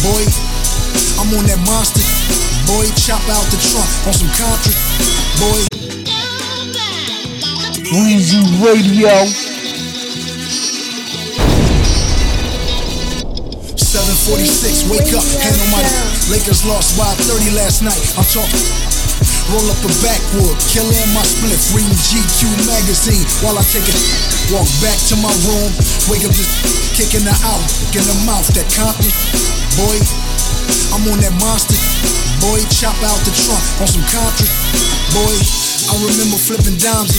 [0.00, 0.24] Boy,
[1.20, 2.00] I'm on that monster.
[2.64, 4.72] Boy, chop out the trunk on some country.
[5.36, 5.60] Boy,
[7.92, 9.51] Weezy Radio.
[14.22, 15.82] 746, wake up, hand on my
[16.30, 17.98] Lakers lost by 30 last night.
[18.14, 18.54] I'm talking.
[19.50, 23.98] Roll up a backwood, killer in my split, reading GQ magazine while I take it.
[24.54, 25.74] Walk back to my room,
[26.06, 26.54] wake up just
[26.94, 27.66] kicking her out,
[27.98, 29.10] in the mouth, that Compton.
[29.74, 29.98] Boy,
[30.94, 31.74] I'm on that monster.
[32.38, 34.46] Boy, chop out the trunk on some country.
[35.18, 35.34] Boy,
[35.90, 37.10] I remember flipping dimes,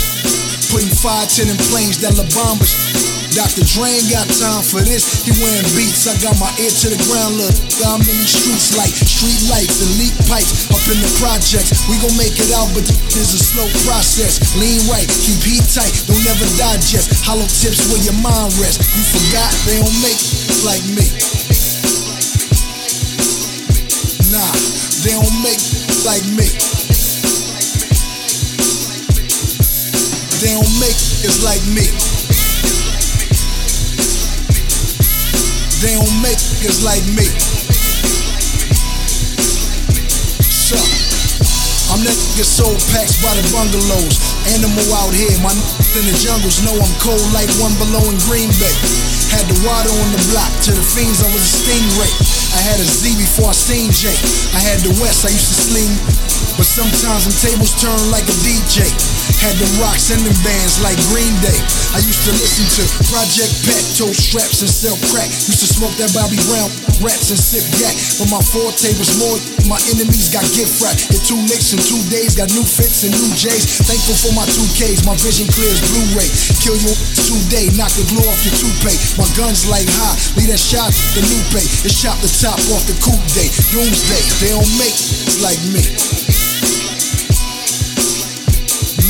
[0.72, 2.93] putting five ten in planes that La Bombas.
[3.34, 3.65] Dr.
[3.65, 5.26] Dre ain't got time for this.
[5.26, 6.06] He wearing beats.
[6.06, 7.41] I got my ear to the ground.
[7.41, 11.74] Look, I'm in the streets like street lights and leak pipes up in the projects.
[11.89, 14.54] We gon' make it out, but it's a slow process.
[14.54, 15.89] Lean right, keep heat tight.
[16.06, 17.26] Don't ever digest.
[17.26, 18.86] Hollow tips where your mind rests.
[18.93, 21.06] You forgot they don't make it like me.
[24.30, 24.54] Nah,
[25.02, 25.62] they don't make
[26.06, 26.46] like me.
[30.38, 32.12] They don't make it like me.
[35.84, 37.28] They don't make niggas like me.
[40.48, 40.80] So,
[41.91, 44.15] I'm that nigga sold packs by the bungalows.
[44.56, 45.60] Animal out here, my n-
[46.00, 48.72] in the jungles know I'm cold like one below in Green Bay.
[49.36, 52.12] Had the water on the block to the fiends, I was a stingray.
[52.56, 54.08] I had a Z before I seen J.
[54.56, 55.93] I had the West, I used to sling.
[56.56, 58.88] But sometimes them tables turn like a DJ.
[59.44, 61.60] Had them rocks and them bands like Green Day.
[61.92, 65.28] I used to listen to Project Pat, toe straps and sell crack.
[65.28, 66.72] Used to smoke that Bobby Brown,
[67.04, 67.92] rats and sip yak.
[68.24, 69.36] But my forte was more,
[69.68, 71.12] my enemies got gift wrapped.
[71.12, 73.84] Hit two licks in two days, got new fits and new J's.
[73.84, 76.32] Thankful for my two Ks, my vision clears Blu-ray.
[76.64, 76.96] Kill you
[77.28, 78.96] today, knock the glow off your toupee.
[79.20, 80.88] My guns like high, leave that shot
[81.20, 81.68] the new pay.
[81.84, 83.52] It shot the top off the coupe day.
[83.76, 84.96] Doomsday, they don't make
[85.44, 85.84] like me.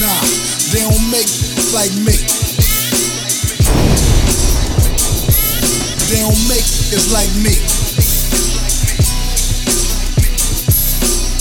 [0.03, 0.19] Nah,
[0.73, 1.31] they don't make
[1.71, 2.11] like me.
[6.11, 7.55] They don't make it's like me.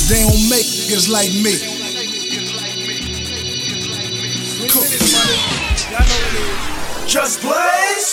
[0.06, 1.58] They don't make it's like me.
[7.08, 8.11] Just blaze.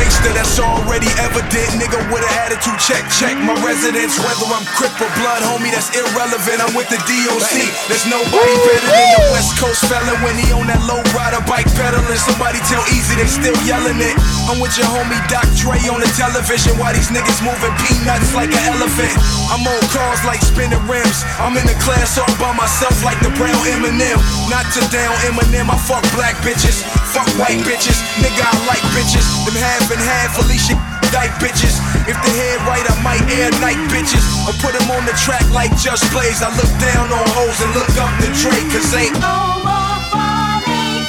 [0.00, 1.76] Gangsta, that's already evident.
[1.76, 4.16] Nigga with an attitude, check, check my residence.
[4.16, 6.56] Whether I'm Crip or Blood, homie, that's irrelevant.
[6.64, 7.68] I'm with the DOC.
[7.84, 11.68] There's nobody better than the West Coast fella when he on that low rider bike
[11.76, 12.16] pedaling.
[12.16, 14.16] Somebody tell Eazy they still yelling it.
[14.48, 16.80] I'm with your homie Doc Dre on the television.
[16.80, 19.12] Why these niggas moving peanuts like an elephant?
[19.52, 21.28] I'm on cars like spinning rims.
[21.36, 24.16] I'm in the class all by myself like the brown Eminem.
[24.48, 26.88] Not to down Eminem, I fuck black bitches.
[27.12, 28.00] Fuck white bitches.
[28.24, 29.28] Nigga, I like bitches.
[29.44, 30.78] Them half and half Felicia
[31.10, 31.74] dyke bitches.
[32.06, 34.22] If the head right, I might air night bitches.
[34.46, 36.42] Or put them on the track like Just Blaze.
[36.42, 41.04] I look down on hoes and look up to Drake, cause ain't no more funny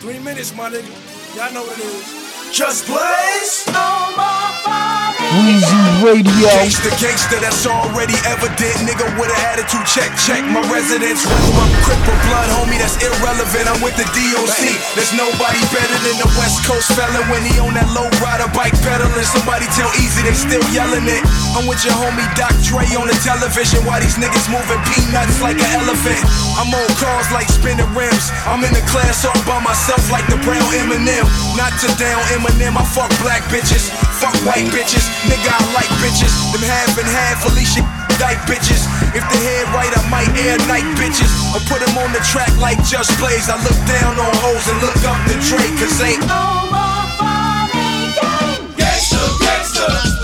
[0.00, 0.92] Three minutes, my nigga.
[1.36, 2.24] Y'all know what it is.
[2.52, 3.64] Just blaze.
[5.34, 6.46] Weezy Radio.
[6.62, 8.86] Gangsta, gangsta, that's already evident.
[8.86, 11.26] Nigga with an attitude, check, check my residence.
[11.26, 13.66] Whether I'm crip or blood, homie, that's irrelevant.
[13.66, 14.62] I'm with the DOC.
[14.94, 18.78] There's nobody better than the West Coast fella when he on that low rider bike
[18.86, 19.26] pedaling.
[19.26, 21.22] Somebody tell Eazy they still yelling it.
[21.58, 23.82] I'm with your homie Doc Dre on the television.
[23.82, 26.22] Why these niggas moving peanuts like an elephant?
[26.54, 28.30] I'm on cars like spinning rims.
[28.46, 31.26] I'm in the class all by myself like the brown Eminem.
[31.58, 33.90] Not to down Eminem, I fuck black bitches.
[34.22, 35.23] Fuck white bitches.
[35.30, 36.32] Nigga, I like bitches.
[36.52, 37.82] Them half and half, Felicia
[38.18, 38.86] dyke bitches.
[39.14, 41.30] If the head right, I might air night bitches.
[41.54, 43.48] Or put them on the track like Just Blaze.
[43.48, 48.14] I look down on hoes and look up to Dre, cause ain't no more funny
[48.14, 48.70] game.
[48.76, 50.23] Gangsta, gangsta.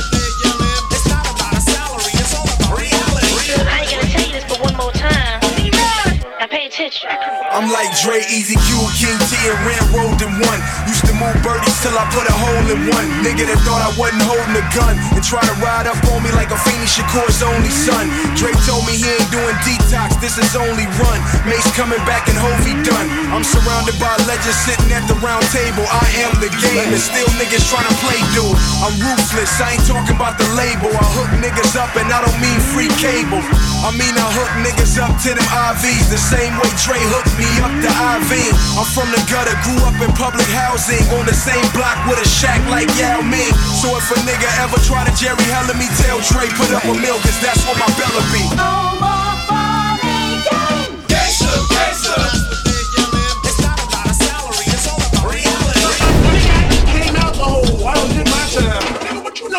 [6.70, 7.10] Attention.
[7.50, 10.60] I'm like Dre, Eazy Q, King T, and ran road in one.
[10.86, 13.06] Used to move birdies till I put a hole in one.
[13.26, 14.94] Nigga that thought I wasn't holding a gun
[15.30, 18.10] try to ride up on me like Afeni Shakur's only son.
[18.34, 21.22] Dre told me he ain't doing detox, this is only run.
[21.46, 23.06] Mase coming back and Hovey done.
[23.30, 25.86] I'm surrounded by legends sitting at the round table.
[25.86, 28.58] I am the game, and still niggas trying to play dude.
[28.82, 30.90] I'm ruthless, I ain't talking about the label.
[30.90, 33.38] I hook niggas up and I don't mean free cable.
[33.86, 37.46] I mean I hook niggas up to them IVs the same way Dre hooked me
[37.62, 38.50] up to IV.
[38.74, 42.26] I'm from the gutter, grew up in public housing on the same block with a
[42.26, 43.54] shack like Yao Ming.
[43.78, 46.94] So if a nigga ever try to Jerry Heller me, tell Dre put up a
[46.94, 49.19] mill, cause that's what my Bella be.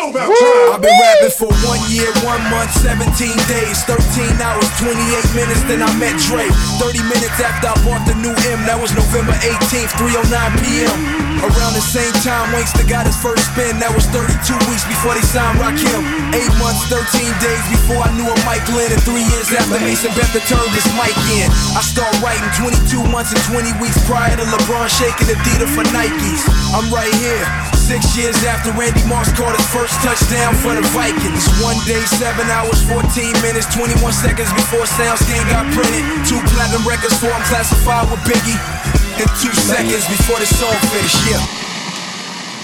[0.02, 3.06] I've been rapping for one year, one month, 17
[3.46, 4.98] days, 13 hours, 28
[5.38, 6.50] minutes, then I met Dre.
[6.82, 10.26] 30 minutes after I bought the new M, that was November 18th, 3.09
[10.58, 10.98] p.m.
[11.46, 14.34] Around the same time, Wanksta got his first spin, that was 32
[14.66, 16.02] weeks before they signed Rakim.
[16.34, 20.10] 8 months, 13 days before I knew a Mike Lynn, and 3 years after Mason
[20.18, 21.46] Betha turned his mic in.
[21.78, 26.42] I start writing 22 months and 20 weeks prior to LeBron shaking Adidas for Nikes.
[26.74, 27.46] I'm right here.
[27.82, 31.44] Six years after Randy Moss caught his first touchdown for the Vikings.
[31.60, 33.02] One day, seven hours, 14
[33.42, 36.04] minutes, 21 seconds before SoundScan got printed.
[36.24, 38.56] Two platinum records for him classified with Biggie.
[39.18, 41.42] And two seconds before the song finished, yeah.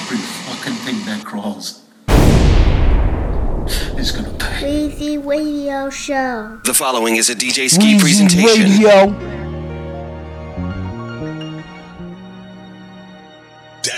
[0.06, 1.82] Every fucking thing that crawls
[3.98, 4.88] is gonna pay.
[4.88, 6.60] Weezy Radio Show.
[6.64, 8.70] The following is a DJ Ski Weezy presentation.
[8.70, 9.37] Radio.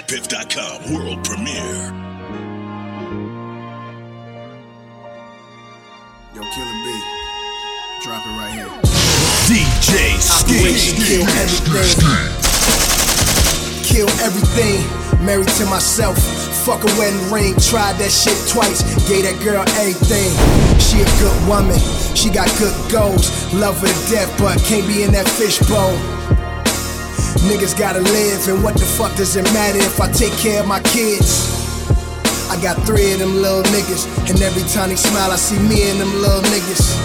[0.01, 1.93] DatPiff.com world premiere.
[6.35, 6.89] Yo, Killer B.
[8.03, 8.71] Drop it right here.
[9.45, 10.97] DJ Operation.
[11.05, 12.01] Kill everything.
[13.85, 14.81] Kill everything.
[15.23, 16.17] Married to myself.
[16.65, 17.55] Fuck a wedding ring.
[17.61, 18.81] Tried that shit twice.
[19.07, 20.33] Gave that girl everything.
[20.81, 21.79] She a good woman.
[22.17, 23.53] She got good goals.
[23.53, 26.20] Love her to death, but can't be in that fishbowl.
[27.47, 30.67] Niggas gotta live, and what the fuck does it matter if I take care of
[30.67, 31.51] my kids?
[32.51, 35.91] I got three of them little niggas, and every time they smile, I see me
[35.91, 36.99] and them little niggas.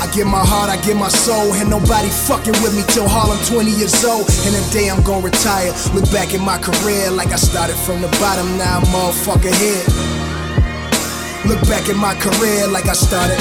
[0.00, 3.38] I give my heart, I give my soul, and nobody fucking with me till Harlem
[3.44, 4.24] 20 years old.
[4.48, 8.00] And the day I'm gonna retire, look back at my career like I started from
[8.00, 9.84] the bottom, now I'm motherfucker here.
[11.44, 13.38] Look back at my career like I started.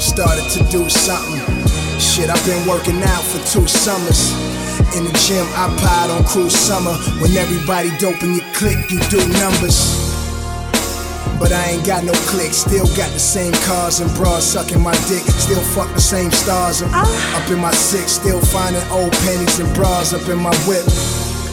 [0.00, 1.63] Started to do something.
[1.98, 4.32] Shit, I've been working out for two summers.
[4.96, 6.94] In the gym, I pied on cruise summer.
[7.22, 9.94] When everybody dope in your clique, you do numbers.
[11.38, 14.94] But I ain't got no click, still got the same cars and bras sucking my
[15.10, 16.82] dick, still fuck the same stars.
[16.82, 17.42] I'm ah.
[17.42, 20.86] up in my six, still finding old pennies and bras up in my whip.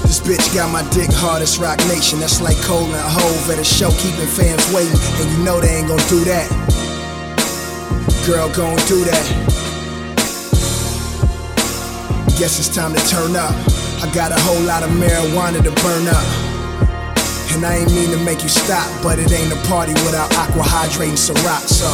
[0.06, 2.20] This bitch got my dick hard as Roc Nation.
[2.20, 5.82] That's like Cole and Hove at a show, keeping fans waiting, and you know they
[5.82, 6.46] ain't gonna do that.
[8.28, 9.51] Girl, gon' do that.
[12.38, 13.54] Guess it's time to turn up.
[14.02, 16.26] I got a whole lot of marijuana to burn up.
[17.54, 20.64] And I ain't mean to make you stop, but it ain't a party without aqua
[20.64, 21.90] hydrating Ciroc, so.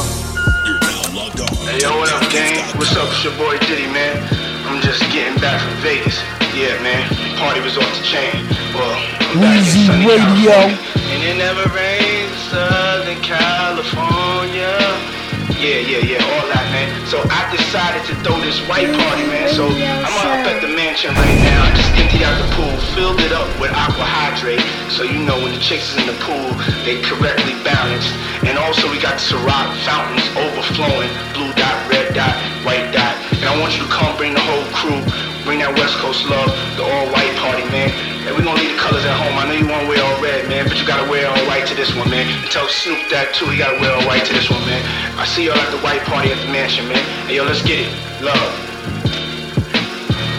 [1.68, 2.64] Hey yo, what up, gang?
[2.78, 3.10] What's up?
[3.12, 4.24] It's your boy Diddy, man.
[4.68, 6.20] I'm just getting back from Vegas.
[6.56, 7.10] Yeah, man.
[7.38, 8.48] Party was off the chain.
[8.74, 8.96] Well,
[9.32, 10.52] I'm back in Weezy sunny Radio.
[10.52, 10.88] California.
[11.12, 15.17] And it never rains uh, in Southern California.
[15.58, 16.86] Yeah, yeah, yeah, all that, man.
[17.10, 19.50] So I decided to throw this white party, man.
[19.50, 21.66] So mm, I'm up at the mansion right now.
[21.66, 24.62] I just emptied out the pool, filled it up with aqua hydrate.
[24.94, 26.54] So you know when the chicks is in the pool,
[26.86, 28.14] they correctly balanced.
[28.46, 33.27] And also we got Ciroc fountains overflowing, blue dot, red dot, white dot.
[33.38, 34.98] And I want you to come bring the whole crew,
[35.46, 37.94] bring that West Coast love, the all white party, man.
[38.26, 39.38] And we're gonna leave the colors at home.
[39.38, 41.76] I know you wanna wear all red, man, but you gotta wear all white to
[41.78, 42.26] this one, man.
[42.26, 44.82] And tell Snoop that too, he gotta wear all white to this one, man.
[45.22, 47.00] I see y'all at the white party at the mansion, man.
[47.30, 47.92] Hey, yo, let's get it.
[48.26, 48.52] Love.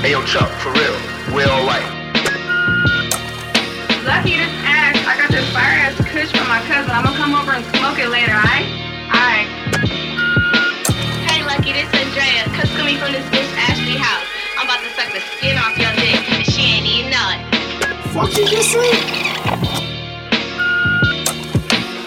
[0.02, 0.96] Hey, yo, Chuck, for real.
[1.30, 1.86] Wear all white.
[4.02, 4.98] Lucky this ass.
[5.06, 6.90] I got this fire ass kush from my cousin.
[6.90, 8.66] I'm gonna come over and smoke it later, alright?
[9.14, 10.07] Alright.
[11.68, 12.48] Hey, Lucky, this Andrea.
[12.56, 14.24] Cuss coming from this bitch Ashley house.
[14.56, 17.44] I'm about to suck the skin off your dick, and she ain't even know it.
[18.08, 18.88] Fuck you just said?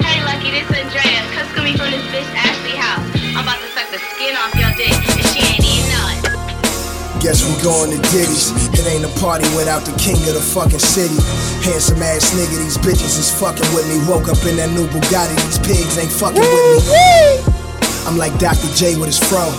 [0.01, 1.21] Hey, Lucky, this Andrea.
[1.37, 3.05] Cuss coming from this bitch Ashley house.
[3.37, 7.21] I'm about to suck the skin off your dick, and she ain't even know it.
[7.21, 8.49] Guess we going to Diddy's.
[8.73, 11.21] It ain't a party without the king of the fucking city.
[11.61, 14.01] Handsome ass nigga, these bitches is fucking with me.
[14.09, 17.60] Woke up in that new Bugatti, these pigs ain't fucking with me.
[18.05, 18.67] I'm like Dr.
[18.73, 19.51] J with his fro.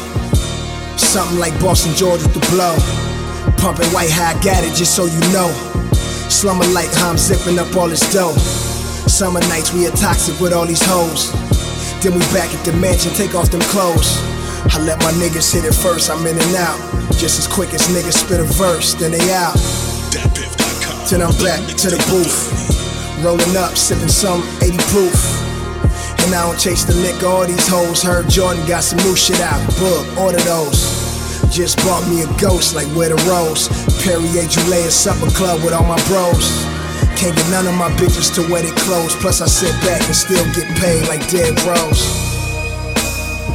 [0.96, 2.74] Something like Boston George with the blow.
[3.56, 5.50] Pumping white high, got it just so you know.
[6.28, 8.34] Slumber like how I'm zipping up all this dough.
[9.06, 11.30] Summer nights we are toxic with all these hoes.
[12.02, 14.18] Then we back at the mansion, take off them clothes.
[14.74, 16.78] I let my niggas hit it first, I'm in and out.
[17.18, 19.54] Just as quick as niggas spit a verse, then they out.
[21.10, 22.50] Then I'm back to the booth.
[23.22, 25.41] Rolling up, sipping some 80 proof.
[26.24, 28.02] And I don't chase the liquor, all these hoes.
[28.02, 29.58] Heard Jordan got some new shit out.
[29.78, 31.02] Book, order those.
[31.50, 33.68] Just bought me a ghost like where the rose.
[34.00, 36.64] Perrier Julia supper club with all my bros.
[37.18, 39.14] Can't get none of my bitches to wear their clothes.
[39.16, 41.98] Plus I sit back and still get paid like dead bros.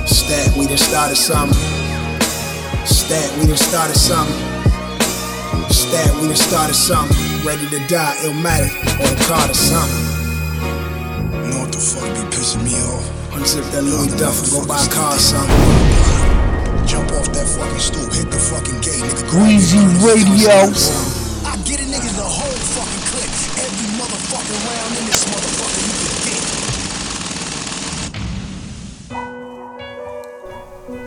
[0.05, 1.57] Stat, we done started something.
[2.85, 4.35] Stat, we done started something.
[5.71, 7.17] Stat, we done started something.
[7.47, 10.16] Ready to die, Illmatic, or the card or something.
[11.77, 13.05] Know what the fuck be pissing me off?
[13.37, 15.53] Unzip that Louis Duff and go buy a car or something.
[16.89, 19.29] Jump off that fucking stool, hit the fucking gate, nigga.
[19.29, 20.73] Greasy Radio.
[21.45, 23.29] I get a niggas the whole fucking clip.
[23.61, 26.57] Every motherfucking round in this motherfucker you can get.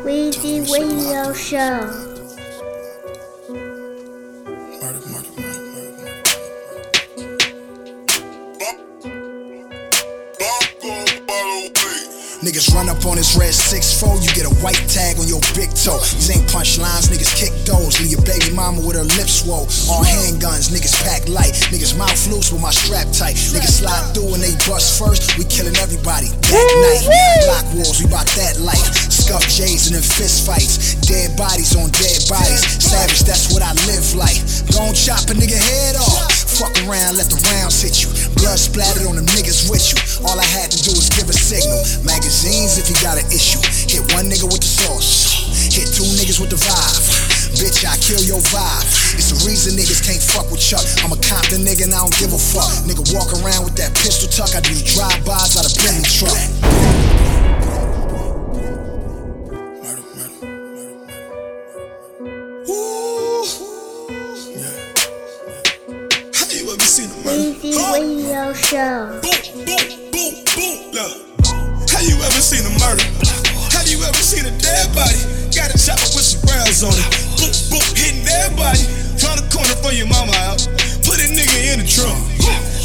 [0.06, 2.09] Weezy Radio Show.
[12.60, 15.72] Niggas run up on this red 6-4, you get a white tag on your big
[15.72, 15.96] toe.
[15.96, 17.96] These ain't punchlines, niggas kick those.
[18.04, 19.64] Leave your baby mama with her lips swole.
[19.88, 21.56] All handguns, niggas pack light.
[21.72, 23.40] Niggas mouth loose with my strap tight.
[23.56, 25.40] Niggas slide through and they bust first.
[25.40, 26.28] We killing everybody.
[26.52, 27.08] That night.
[27.48, 28.92] Block walls, we bout that life.
[29.08, 31.00] Scuff J's and then fist fights.
[31.08, 32.60] Dead bodies on dead bodies.
[32.76, 34.36] Savage, that's what I live like.
[34.76, 36.49] Gon' chop a nigga head off.
[36.60, 38.12] Fuck around, let the rounds hit you.
[38.36, 39.96] Blood splattered on them niggas with you.
[40.28, 41.80] All I had to do was give a signal.
[42.04, 43.64] Magazines if you got an issue.
[43.88, 45.48] Hit one nigga with the sauce.
[45.72, 47.00] Hit two niggas with the vibe.
[47.56, 48.84] Bitch, I kill your vibe.
[49.16, 50.84] It's the reason niggas can't fuck with Chuck.
[51.00, 52.68] I'm a Compton nigga and I don't give a fuck.
[52.84, 54.52] Nigga walk around with that pistol tuck.
[54.52, 57.19] I do the drive-bys out of Bentley truck.
[68.70, 68.78] Show.
[68.78, 69.26] Have
[72.06, 73.02] you ever seen a murder?
[73.74, 75.18] Have you ever seen a dead body?
[75.50, 77.02] Got a chopper with some rounds on it.
[77.34, 78.86] Boop, boop, hitting everybody.
[79.26, 80.62] Round the corner for your mama out.
[81.02, 82.14] Put a nigga in the trunk.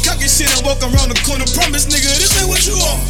[0.02, 1.46] Cock your shit and walk around the corner.
[1.54, 3.06] Promise, nigga, this ain't what you want.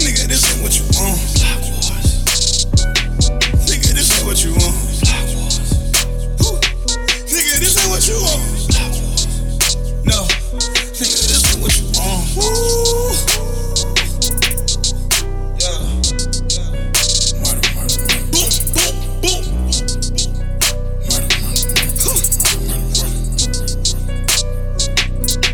[0.00, 1.20] Nigga, this ain't what you want.
[3.68, 4.80] Nigga, this ain't what you want.
[7.28, 8.51] Nigga, this ain't what you want.
[11.62, 12.02] What you uh.
[12.02, 12.62] want.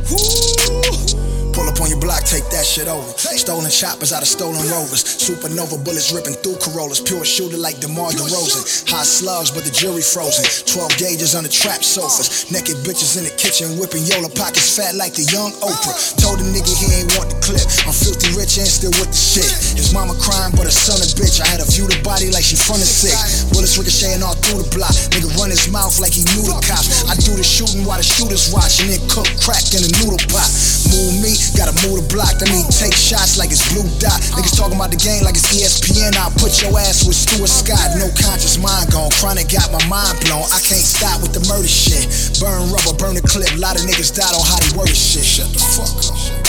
[0.09, 1.53] Woo.
[1.53, 3.13] Pull up on your block, take that shit over.
[3.39, 5.07] Stolen choppers out of stolen rovers.
[5.07, 6.99] Supernova bullets ripping through Corollas.
[6.99, 8.91] Pure shooter like DeMar DeRozan.
[8.91, 10.43] Hot slugs, but the jury frozen.
[10.67, 12.51] 12 gauges on the trap sofas.
[12.51, 15.95] Naked bitches in the kitchen whipping Yola pockets fat like the young Oprah.
[16.19, 17.63] Told the nigga he ain't want the clip.
[17.87, 19.47] I'm filthy rich and still with the shit.
[19.79, 21.39] His mama crying, but her son a bitch.
[21.39, 23.15] I had to view the body like she from sick.
[23.55, 24.93] Bullets ricocheting all through the block.
[25.15, 27.07] Nigga run his mouth like he knew the cops.
[27.07, 30.21] I do the shooting while the shooters watch and then cook crack in the noodle
[30.27, 30.51] pot.
[30.91, 32.35] Move me, gotta move the block.
[32.43, 34.17] That mean take shots like it's blue dot.
[34.39, 36.17] Niggas talking about the game like it's ESPN.
[36.17, 37.99] I'll put your ass with Stuart Scott.
[38.01, 39.11] No conscious mind gone.
[39.21, 40.49] Chronic got my mind blown.
[40.49, 42.09] I can't stop with the murder shit.
[42.41, 43.53] Burn rubber, burn the clip.
[43.53, 45.27] A lot of niggas died on how they word shit.
[45.27, 46.48] Shut the fuck up.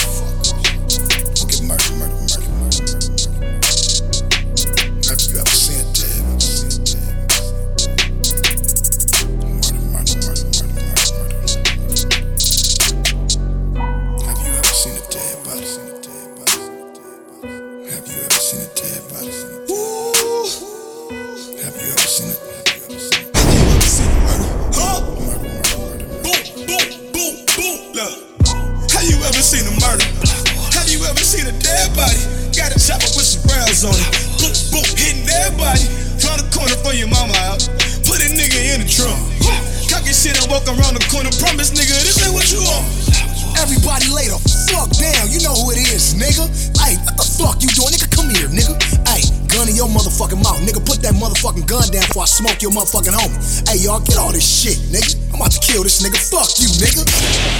[52.80, 53.36] Motherfucking home.
[53.68, 55.20] Hey, y'all, get all this shit, nigga.
[55.36, 56.16] I'm about to kill this nigga.
[56.16, 57.04] Fuck you, nigga.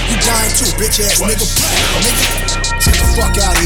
[0.08, 1.44] You dying too, bitch ass nigga.
[2.00, 2.24] Nigga,
[2.80, 3.59] get the fuck out of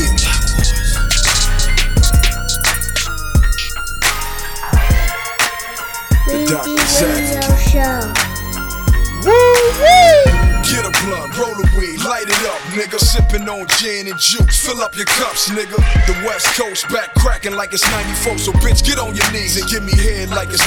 [11.38, 12.98] roll a weed, light it up, nigga.
[12.98, 15.76] Sipping on gin and juice, fill up your cups, nigga.
[16.06, 18.38] The West Coast back cracking like it's 94.
[18.38, 20.64] So, bitch, get on your knees and give me head like it's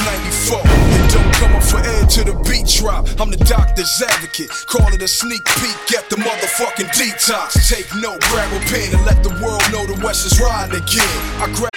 [0.48, 0.60] 94.
[0.64, 3.08] And don't come up for air to the beat drop.
[3.20, 4.50] I'm the doctor's advocate.
[4.66, 7.68] Call it a sneak peek, get the motherfucking detox.
[7.68, 11.18] Take note, grab a pen and let the world know the West is riding again.
[11.40, 11.72] I grab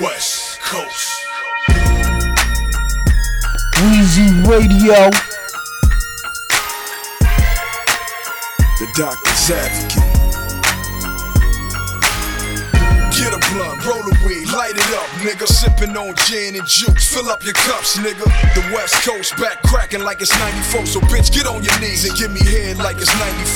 [0.00, 1.26] West Coast.
[3.80, 5.29] Weezy Radio.
[9.00, 10.19] The doctor's
[13.60, 15.46] blunt, roll a weed, light it up, nigga.
[15.46, 18.24] Sipping on gin and juice, fill up your cups, nigga.
[18.54, 20.86] The West Coast back cracking like it's 94.
[20.86, 23.12] So, bitch, get on your knees and give me head like it's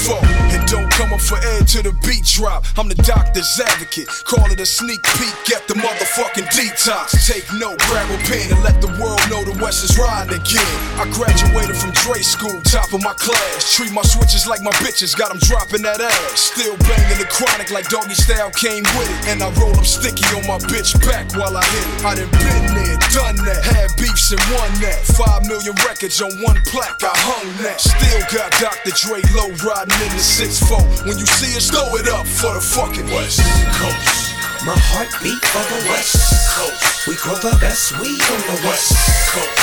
[0.07, 0.21] 94.
[0.53, 2.65] And don't come up for air to the beat drop.
[2.77, 4.09] I'm the doctor's advocate.
[4.25, 7.17] Call it a sneak peek, get the motherfucking detox.
[7.27, 10.75] Take note, grab a pen and let the world know the West is riding again.
[11.01, 13.75] I graduated from Dre school, top of my class.
[13.75, 16.53] Treat my switches like my bitches, got them dropping that ass.
[16.53, 19.29] Still banging the chronic like doggy style came with it.
[19.33, 22.03] And I roll up sticky on my bitch back while I hit it.
[22.03, 23.63] I done been there, done that.
[23.63, 24.99] Had beefs and won that.
[25.15, 27.79] Five million records on one plaque, I hung that.
[27.79, 28.91] Still got Dr.
[28.91, 31.07] Dre low riding in the 6-4.
[31.07, 33.39] When you see us, throw it up for the fucking West
[33.79, 34.35] Coast.
[34.67, 36.19] My heartbeat for the West
[36.59, 37.07] Coast.
[37.07, 38.99] We grow the best weed on the West
[39.31, 39.63] Coast.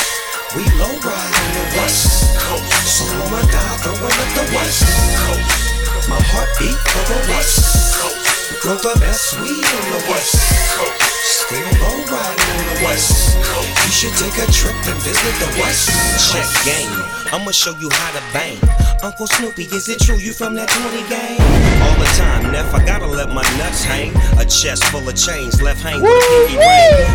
[0.56, 2.72] We low ride on the West Coast.
[2.88, 4.80] So I'ma die throwing up the West
[5.28, 6.08] Coast.
[6.08, 8.21] My heartbeat for the West Coast.
[8.62, 10.36] Grow the best weed the West
[10.76, 11.11] Coast.
[11.22, 13.38] Still low riding on the West
[13.86, 15.86] You should take a trip and visit the West
[16.32, 16.90] Check game.
[17.32, 18.58] I'ma show you how to bang.
[19.04, 21.40] Uncle Snoopy, is it true you from that 20 gang?
[21.82, 24.10] All the time, Neff, I gotta let my nuts hang.
[24.38, 26.02] A chest full of chains, left ring.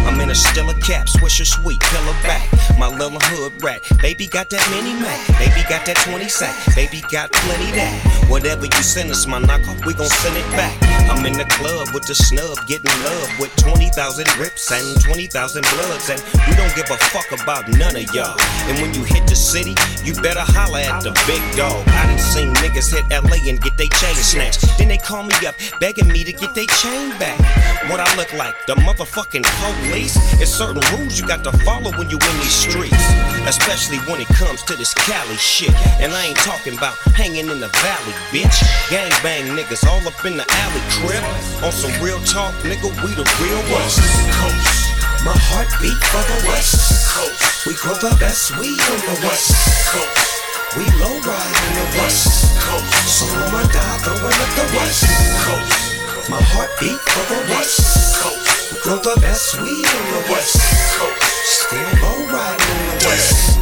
[0.08, 2.48] I'm in a Stella cap, swisher sweet, pillow back.
[2.78, 7.02] My little hood rat, baby got that mini Mac, baby got that 20 sack, baby
[7.12, 8.26] got plenty that.
[8.30, 10.76] Whatever you send us, my knockoff, we gon' send it back.
[11.10, 13.56] I'm in the club with the snub, getting love with
[13.98, 18.38] 20,000 rips and 20,000 bloods, and we don't give a fuck about none of y'all.
[18.70, 19.74] And when you hit the city,
[20.06, 21.82] you better holla at the big dog.
[21.90, 24.78] I done seen niggas hit LA and get they chain snatched.
[24.78, 27.42] Then they call me up, begging me to get they chain back.
[27.90, 30.14] What I look like, the motherfucking police?
[30.40, 33.02] It's certain rules you got to follow when you in these streets.
[33.50, 35.74] Especially when it comes to this Cali shit.
[35.98, 38.62] And I ain't talking about hanging in the valley, bitch.
[38.92, 41.24] Gang bang niggas all up in the alley crib.
[41.66, 44.92] On some real talk, nigga, we the real West Coast.
[45.24, 47.66] My heartbeat for the West Coast.
[47.66, 49.56] We grow the best weed on the West
[49.88, 50.44] Coast.
[50.76, 52.92] We low ride on the West Coast.
[53.08, 55.08] So I'ma die throwing up the West
[55.40, 56.28] Coast.
[56.28, 58.76] My heartbeat for the West Coast.
[58.76, 60.60] We grow the best weed on the West
[61.00, 61.24] Coast.
[61.48, 63.57] Still low ride on the West Coast.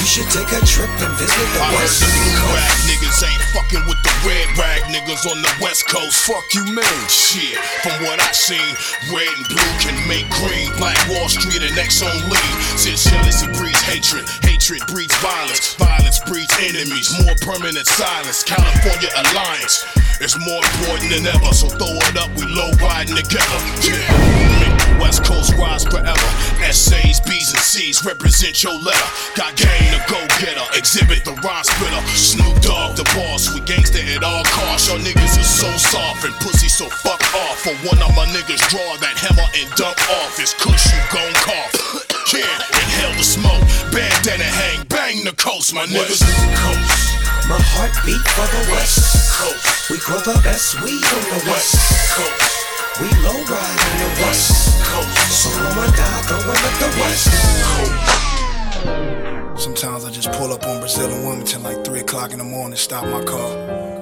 [0.00, 2.56] You should take a trip and visit the I West Coast.
[2.56, 6.24] rag niggas ain't fucking with the red rag niggas on the west coast.
[6.24, 7.00] Fuck you, man.
[7.12, 8.64] Shit, from what I seen,
[9.12, 10.72] red and blue can make green.
[10.80, 12.54] Black Wall Street and X on lean.
[12.80, 17.12] Since jealousy breeds hatred, hatred breeds violence, violence breeds enemies.
[17.20, 18.40] More permanent silence.
[18.40, 19.84] California alliance
[20.24, 21.52] is more important than ever.
[21.52, 23.60] So throw it up, we low riding together.
[23.84, 26.30] Yeah, West Coast rise forever.
[26.64, 29.10] Essays, B's and C's represent your letter.
[29.36, 32.02] Got game to go getter, exhibit the rhyme splitter.
[32.16, 34.88] Snoop Dogg the boss, we gangsta at all costs.
[34.88, 37.60] Y'all niggas is so soft and pussy so fuck off.
[37.60, 40.38] For one of my niggas draw that hammer and dump off.
[40.38, 41.74] It's kush you gon' cough.
[42.34, 42.46] yeah,
[42.80, 43.62] inhale the smoke,
[43.92, 46.20] bandana hang, bang the coast, my niggas.
[46.20, 46.24] West
[46.58, 47.10] Coast.
[47.48, 49.90] My heartbeat for the West Coast.
[49.90, 51.74] We grow the best weed on the West
[52.14, 52.69] Coast.
[53.00, 55.32] We low ride on the West Coast.
[55.32, 57.32] So I'ma die throwing up the West
[57.64, 59.62] Coast.
[59.62, 62.76] Sometimes I just pull up on Brazil and Wilmington like 3 o'clock in the morning,
[62.76, 63.48] stop my car,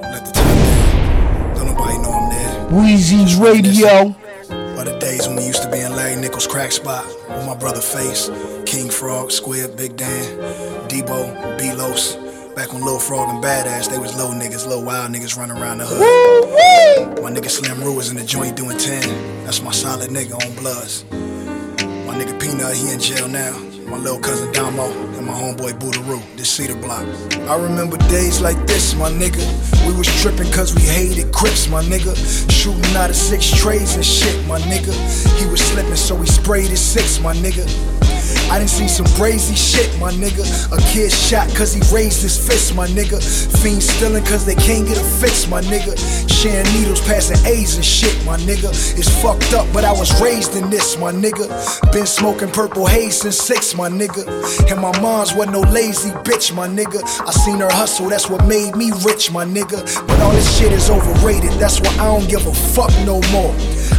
[0.01, 1.55] let the top down.
[1.55, 2.67] Don't nobody know I'm there.
[2.71, 4.15] Weezy's Radio.
[4.77, 7.55] Or the days when we used to be in Larry Nichols' crack spot with my
[7.55, 8.29] brother Face,
[8.65, 10.39] King Frog, Squid, Big Dan,
[10.89, 12.17] Debo, B-Los.
[12.59, 15.77] Back when Lil Frog and Badass, they was low niggas, low wild niggas running around
[15.77, 17.23] the hood.
[17.23, 19.45] My nigga Slim Rue was in the joint doing 10.
[19.45, 21.05] That's my solid nigga on Bloods.
[22.05, 23.57] My nigga Peanut, he in jail now.
[23.87, 27.07] my little cousin Damo, and my homeboy Boodaroo, this cedar block.
[27.47, 29.39] I remember days like this, my nigga.
[29.87, 32.13] We was tripping cause we hated Crips, my nigga.
[32.51, 34.91] Shooting out of six trays and shit, my nigga.
[35.39, 38.08] He was slipping, so he sprayed his six, my nigga.
[38.49, 40.43] I done seen some crazy shit, my nigga.
[40.71, 43.21] A kid shot cause he raised his fist, my nigga.
[43.61, 45.93] Fiends stealing cause they can't get a fix, my nigga.
[46.27, 48.69] Sharing needles, passing A's and shit, my nigga.
[48.97, 51.45] It's fucked up, but I was raised in this, my nigga.
[51.91, 54.25] Been smoking purple haze since six, my nigga.
[54.71, 57.03] And my mom's wasn't no lazy bitch, my nigga.
[57.27, 59.85] I seen her hustle, that's what made me rich, my nigga.
[60.07, 63.53] But all this shit is overrated, that's why I don't give a fuck no more.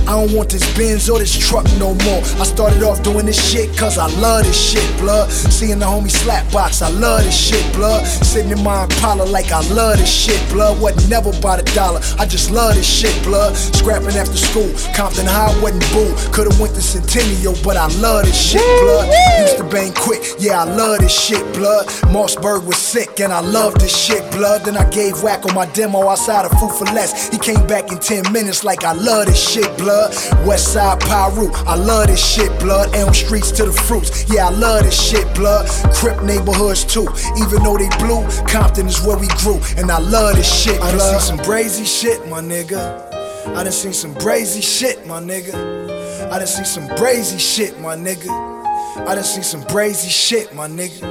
[0.08, 2.20] I don't want this Benz or this truck no more.
[2.40, 5.30] I started off doing this shit cause I love this shit, blood.
[5.30, 8.06] Seeing the homie slap box, I love this shit, blood.
[8.06, 10.80] Sitting in my Impala like I love this shit, blood.
[10.80, 13.56] Wasn't never bought a dollar, I just love this shit, blood.
[13.56, 16.14] Scrapping after school, Compton High wasn't boo.
[16.32, 19.08] Could've went to Centennial, but I love this shit, blood.
[19.40, 21.86] Used to bang quick, yeah, I love this shit, blood.
[22.12, 24.64] Mossberg was sick and I love this shit, blood.
[24.64, 27.28] Then I gave whack on my demo outside of Food for Less.
[27.28, 30.14] He came back in 10 minutes like I love this shit, blood.
[30.46, 32.94] West Side Pyru, I love this shit, blood.
[32.94, 35.68] Elm Streets to the fruits, yeah, I love this shit, blood.
[35.94, 40.36] Crip neighborhoods too, even though they blue, Compton is where we grew, and I love
[40.36, 40.94] this shit, blood.
[40.94, 43.08] I done seen some brazy shit, my nigga.
[43.56, 45.54] I done seen some brazy shit, my nigga.
[46.30, 48.30] I done seen some brazy shit, my nigga.
[49.06, 51.02] I done seen some brazy shit, my nigga.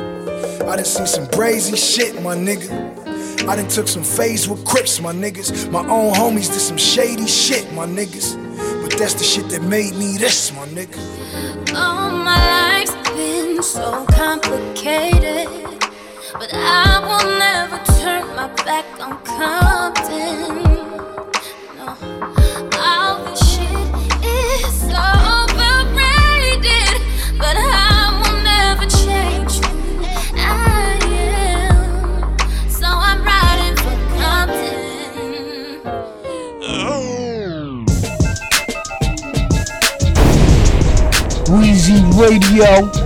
[0.67, 2.99] I done seen some brazy shit, my nigga.
[3.47, 5.71] I done took some phase with Crips, my niggas.
[5.71, 8.37] My own homies did some shady shit, my niggas.
[8.83, 10.97] But that's the shit that made me this, my nigga.
[11.75, 12.88] All my life's
[18.69, 20.61] back on Compton.
[21.75, 21.85] No,
[22.77, 23.89] all this shit
[24.23, 26.21] is overrated,
[27.39, 30.05] but I will never change who
[30.37, 32.37] I am.
[32.69, 35.81] So I'm riding for Compton.
[42.19, 42.98] Radio.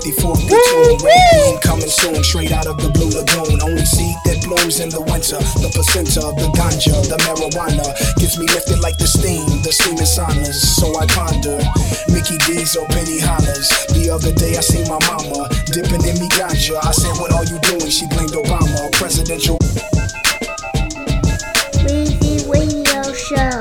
[0.00, 1.60] 54 platoon.
[1.60, 3.60] Coming soon, straight out of the blue lagoon.
[3.60, 5.36] Only seed that blooms in the winter.
[5.60, 7.84] The placenta, the ganja, the marijuana
[8.16, 9.44] gets me lifted like the steam.
[9.60, 11.60] The steam is honors, so I ponder.
[12.08, 13.68] Mickey D's or Penny Hollers.
[13.92, 16.80] The other day I seen my mama dipping in me ganja.
[16.80, 17.92] I said, What are you doing?
[17.92, 18.88] She blamed Obama.
[18.96, 19.60] Presidential.
[22.48, 23.59] Radio Show.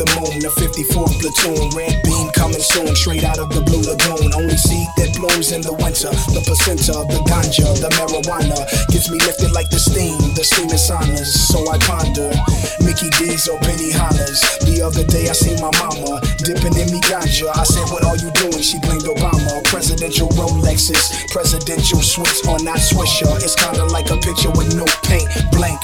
[0.00, 1.68] The moon, the 54th platoon.
[1.76, 4.32] Red beam coming soon, straight out of the blue lagoon.
[4.32, 6.08] Only seed that blooms in the winter.
[6.32, 10.80] The placenta, of the ganja, the marijuana gets me lifted like the steam, the steaming
[10.80, 11.28] saunas.
[11.28, 12.32] So I ponder.
[12.80, 14.40] Mickey D's or Penny Hollers.
[14.64, 17.52] The other day I seen my mama dipping in me ganja.
[17.52, 18.64] I said, What are you doing?
[18.64, 19.60] She blamed Obama.
[19.68, 23.28] Presidential Rolexes, presidential Swiss or not Swisher.
[23.44, 25.80] It's kinda like a picture with no paint, blank.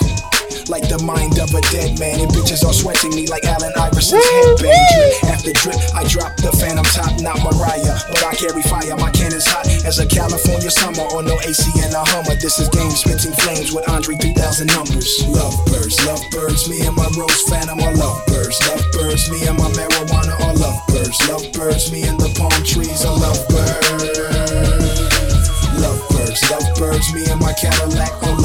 [0.66, 4.18] Like the mind of a dead man, and bitches are sweating me like Allen Iverson's
[4.18, 4.74] headband.
[4.90, 8.98] Drip after drip, I drop the phantom top, not Mariah, but I carry fire.
[8.98, 12.34] My cannon's hot as a California summer, or no AC in a Hummer.
[12.42, 15.22] This is game spitting flames with Andre 3000 numbers.
[15.30, 18.58] Lovebirds, lovebirds, me and my rose phantom are lovebirds.
[18.66, 21.18] Lovebirds, me and my marijuana are lovebirds.
[21.30, 24.18] Lovebirds, me and the palm trees are lovebirds.
[25.78, 28.35] Lovebirds, lovebirds, me and my Cadillac are.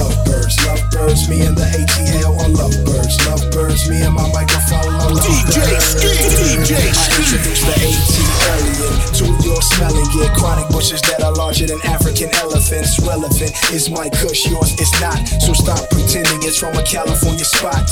[1.11, 3.19] Lovebirds, me and the ATL are lovebirds.
[3.27, 5.51] Lovebirds, me and my microphone are lovebirds.
[5.51, 6.07] DJ Ski,
[6.39, 8.15] DJ I introduced the AT
[8.47, 8.91] earlier.
[9.11, 10.31] Two you're smelling it.
[10.39, 12.97] Chronic bushes that are larger than African elephants.
[13.01, 15.19] Relevant is my kush, yours is not.
[15.43, 17.91] So stop pretending it's from a California spot.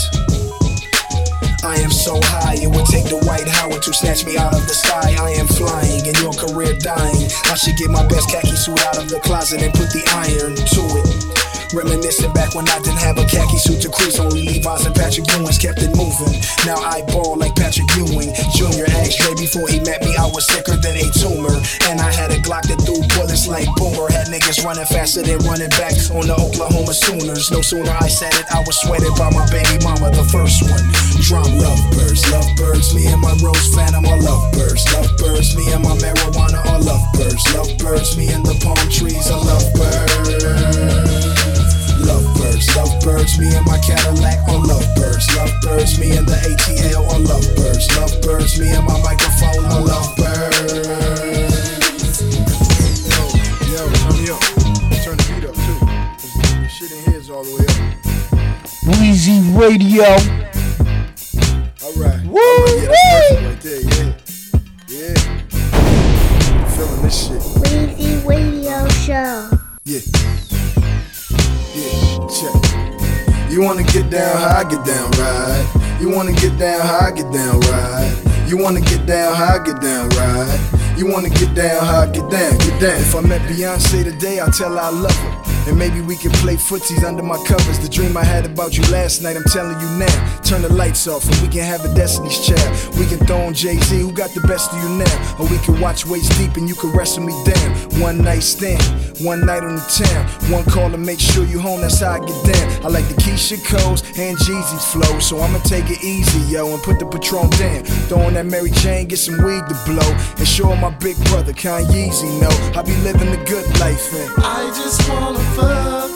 [1.64, 4.64] I am so high, it would take the Dwight Howard to snatch me out of
[4.68, 5.16] the sky.
[5.20, 7.28] I am flying and your career dying.
[7.52, 10.56] I should get my best khaki suit out of the closet and put the iron
[10.56, 11.40] to it.
[11.70, 15.30] Reminiscing back when I didn't have a khaki suit to cruise, only Levi's and Patrick
[15.36, 16.34] Ewing's kept it moving.
[16.66, 18.34] Now I ball like Patrick Ewing.
[18.58, 21.54] Junior Dre before he met me, I was sicker than a tumor.
[21.86, 24.10] And I had a Glock that threw bullets like Boomer.
[24.10, 27.52] Had niggas running faster than running back on the Oklahoma Sooners.
[27.52, 30.86] No sooner I said it, I was sweated by my baby mama, the first one.
[31.50, 34.86] Drum lovebirds, lovebirds, me and my rose phantom are lovebirds.
[34.94, 37.44] Lovebirds, me and my marijuana are lovebirds.
[37.54, 40.44] Lovebirds, me and the palm trees are lovebirds.
[42.06, 45.28] Lovebirds, lovebirds, me and my Cadillac are lovebirds.
[45.36, 47.88] Lovebirds, me and the ATL are lovebirds.
[47.98, 50.86] Lovebirds, me and my microphone are lovebirds.
[53.10, 53.24] Yo,
[53.74, 54.42] yo, turn me up.
[55.04, 56.70] Turn the beat up too.
[56.70, 58.00] shit in here is all the way up.
[58.98, 60.39] Weezy Radio.
[62.30, 62.40] Woo!
[62.40, 63.82] yeah, that's perfect right there.
[63.82, 64.14] Yeah.
[64.88, 66.66] Yeah.
[66.70, 67.42] Feeling this shit.
[67.42, 69.50] Weezy Radio Show.
[69.84, 70.02] Yeah.
[71.74, 73.52] Yeah, check.
[73.52, 75.98] You wanna get down how I get down, right?
[76.00, 78.46] You wanna get down how I get down, right?
[78.48, 80.96] You wanna get down how I get down, right?
[80.98, 83.02] You wanna get down how I get down, get down.
[83.02, 85.39] If I met Beyonce today, I'll tell her I love her.
[85.70, 87.78] And maybe we can play footsies under my covers.
[87.78, 90.42] The dream I had about you last night, I'm telling you now.
[90.42, 92.98] Turn the lights off and we can have a Destiny's Child.
[92.98, 95.38] We can throw on Jay Z, who got the best of you now.
[95.38, 97.70] Or we can watch Waist Deep and you can wrestle me down.
[98.02, 98.82] One night stand,
[99.22, 100.26] one night on the town.
[100.52, 102.86] One call to make sure you home, that's how I get down.
[102.86, 105.20] I like the Keyshia Cole's and Jeezy's flow.
[105.20, 107.84] So I'ma take it easy, yo, and put the Patron down.
[108.10, 110.10] Throw on that Mary Jane, get some weed to blow.
[110.40, 114.66] And show my big brother, Kanyeezy, know I be living the good life, and I
[114.74, 116.12] just wanna fuck.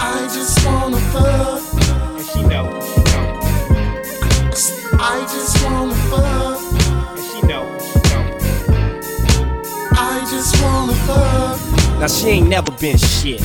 [0.00, 1.62] I just wanna fuck.
[2.16, 2.66] And she know.
[5.00, 6.60] I just wanna fuck.
[7.16, 7.64] And she know.
[9.92, 12.00] I just wanna fuck.
[12.00, 13.40] Now she ain't never been shit.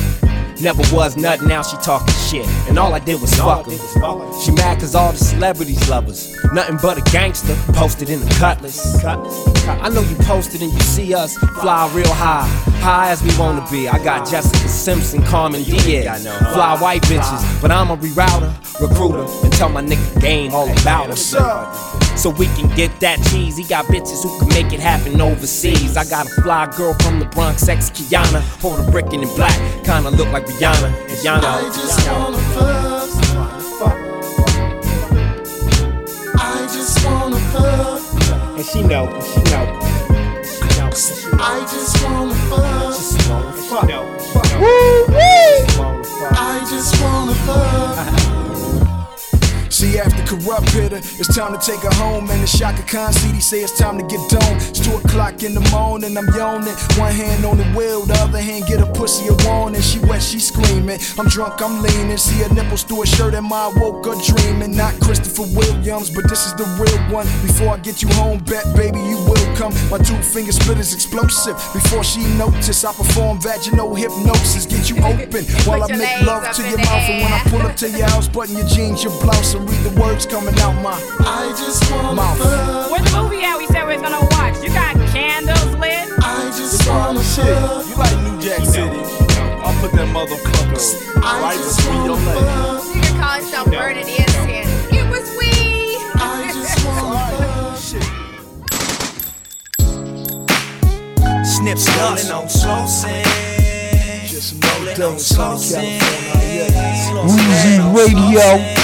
[0.60, 2.46] Never was nothing, now she talking shit.
[2.68, 4.40] And all I did was fuck her.
[4.40, 6.34] She mad cause all the celebrities love us.
[6.52, 9.04] Nothing but a gangster posted in the cutlass.
[9.04, 12.46] I know you posted and you see us fly real high.
[12.80, 13.88] High as we wanna be.
[13.88, 16.26] I got Jessica Simpson, Cameron Diaz.
[16.26, 21.10] Fly white bitches, but I'm a rerouter, recruiter, and tell my nigga game all about
[21.10, 22.03] us.
[22.16, 23.56] So we can get that cheese.
[23.56, 25.96] He got bitches who can make it happen overseas.
[25.96, 28.40] I got a fly girl from the Bronx, ex Kiana.
[28.60, 30.90] Puerto Rican and black, kinda look like Rihanna.
[31.08, 31.44] Rihanna.
[31.44, 33.10] I just wanna fuck.
[36.36, 38.00] I just wanna fuck.
[38.56, 39.66] And she know, and she know.
[40.44, 41.38] She know, she know.
[41.40, 42.94] I just wanna fuck.
[42.94, 43.88] Just wanna fuck.
[43.88, 44.60] Know, she know.
[44.60, 45.03] Woo
[50.26, 52.30] corrupt hitter, it's time to take her home.
[52.30, 54.56] And the Chaka Khan CD say it's time to get done.
[54.56, 56.74] It's two o'clock in the morning, I'm yawning.
[56.96, 59.80] One hand on the wheel, the other hand get a pussy a warning.
[59.80, 60.98] She wet, she screaming.
[61.18, 62.16] I'm drunk, I'm leaning.
[62.16, 64.76] See her nipples through a shirt, and my woke up dreaming.
[64.76, 67.26] Not Christopher Williams, but this is the real one.
[67.42, 69.72] Before I get you home, bet baby you will come.
[69.90, 71.56] My two finger split is explosive.
[71.72, 74.66] Before she notice, I perform vaginal hypnosis.
[74.66, 77.08] Get you open while I make love to your mouth.
[77.08, 79.80] And when I pull up to your house, button your jeans, your blouse, and read
[79.84, 82.38] the words coming out my I just wanna mouth.
[82.38, 82.90] fuck.
[82.90, 84.62] What movie are we said we was gonna watch?
[84.62, 86.08] You got candles lit?
[86.22, 87.86] I just wanna Shit, fuck.
[87.88, 89.00] you like New Jack City?
[89.64, 90.78] I'll put that motherfucker
[91.42, 92.94] right between your legs.
[92.94, 94.66] You can call yourself Bernard Innocent.
[94.94, 95.98] It was we.
[96.14, 97.64] I just wanna fuck.
[101.44, 102.86] Snips rolling on slow
[104.30, 105.56] Just rolling on slow
[107.26, 108.83] Weezy Radio.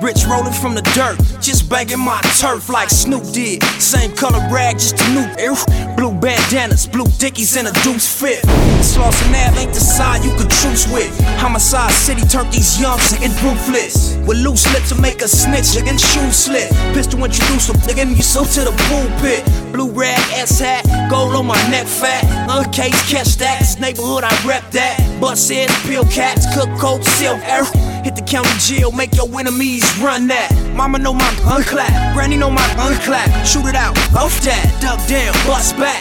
[0.00, 3.62] Rich rolling from the dirt, just banging my turf like Snoop did.
[3.82, 5.56] Same color rag, just a new ew.
[5.96, 8.38] Blue bandanas, blue dickies, and a deuce fit.
[8.78, 11.10] Sloss and Ave ain't the side you could truce with.
[11.38, 14.16] Homicide City turned these youngs and ruthless.
[14.24, 16.70] With loose lips to make a snitch and shoe slit.
[16.94, 19.42] Pistol introduce them, nigga, you so to the pulpit.
[19.72, 22.22] Blue rag, S hat, gold on my neck fat.
[22.48, 23.58] Other case, catch that.
[23.58, 25.20] This neighborhood, I rep that.
[25.20, 27.64] Bust heads, peel cats, cook coke, silk, air.
[28.08, 30.48] Hit the county jail, make your enemies run that.
[30.74, 33.28] Mama know my gun clap, granny know my gun clap.
[33.44, 36.00] Shoot it out, off that, duck down, bust back.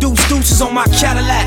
[0.00, 1.46] Deuce deuces on my Cadillac.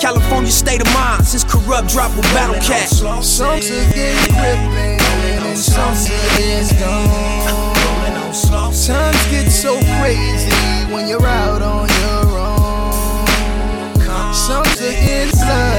[0.00, 2.90] California state of mind, since Kurupt drop with Battlecat.
[2.90, 4.98] Some get gripping
[5.46, 5.94] and some
[6.34, 8.34] get gone.
[8.34, 10.50] Times get so crazy
[10.92, 13.26] when you're out on your own.
[14.34, 15.75] Some get flooded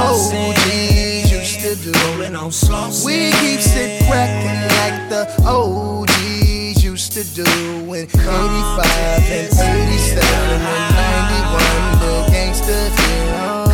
[0.00, 1.92] Oh, OGs used to do.
[3.04, 8.86] We keep sit cracking like the OGs used to do in 85
[9.28, 11.98] and 87 and 91.
[11.98, 12.14] The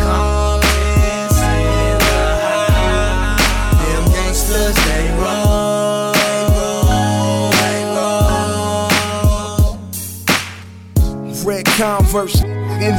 [0.09, 0.61] on.
[3.77, 5.75] Them gangsters, they roll.
[11.45, 12.97] Red Converse in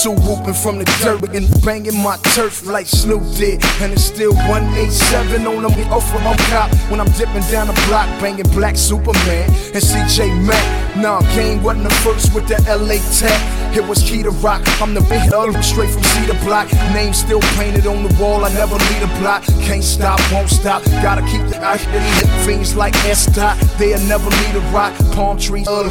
[0.00, 3.62] Sue whooping from the dirt and banging my turf like Snoop did.
[3.82, 7.76] And it's still 187 on them off from my cop when I'm dipping down the
[7.86, 10.96] block, banging Black Superman and CJ Mac.
[10.96, 13.60] Nah, Kane wasn't the first with the LA tech.
[13.76, 14.62] It was Key to Rock.
[14.80, 16.72] I'm the big L straight from Cedar Block.
[16.92, 18.44] Name still painted on the wall.
[18.44, 19.44] I never leave a block.
[19.62, 20.82] Can't stop, won't stop.
[21.04, 23.56] Gotta keep the eye hit fiends like S dot.
[23.78, 24.92] They'll never leave a rock.
[25.12, 25.88] Palm trees, uh,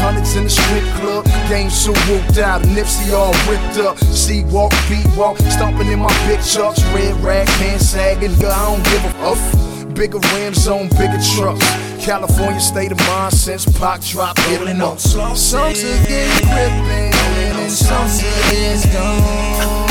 [0.00, 1.24] hundreds in the strip club.
[1.48, 2.62] Game so whooped out.
[2.62, 3.98] Nipsey all ripped up.
[3.98, 5.38] C walk, beat walk.
[5.38, 6.82] Stomping in my big chucks.
[6.94, 8.34] Red rag, pants sagging.
[8.36, 9.94] Girl, I don't give a fuck.
[9.94, 11.66] Bigger rims on bigger trucks.
[12.04, 14.98] California state of mind since Pac dropped hitting on.
[14.98, 18.08] Some are getting gripping and are
[18.50, 19.90] getting gone.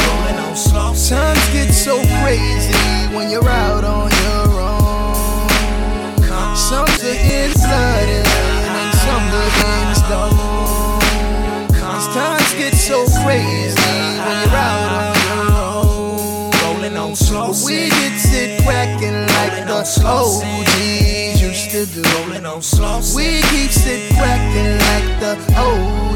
[1.09, 2.73] Times get so crazy
[3.15, 5.47] when you're out on your own.
[6.55, 8.28] Some are getting flooded
[12.79, 16.51] So crazy when you're out on your own.
[16.63, 17.51] Rolling on slow.
[17.65, 22.01] We get it cracking like the OGs used to do.
[22.17, 23.01] Rolling on slow.
[23.15, 26.08] We keep it cracking like the OGs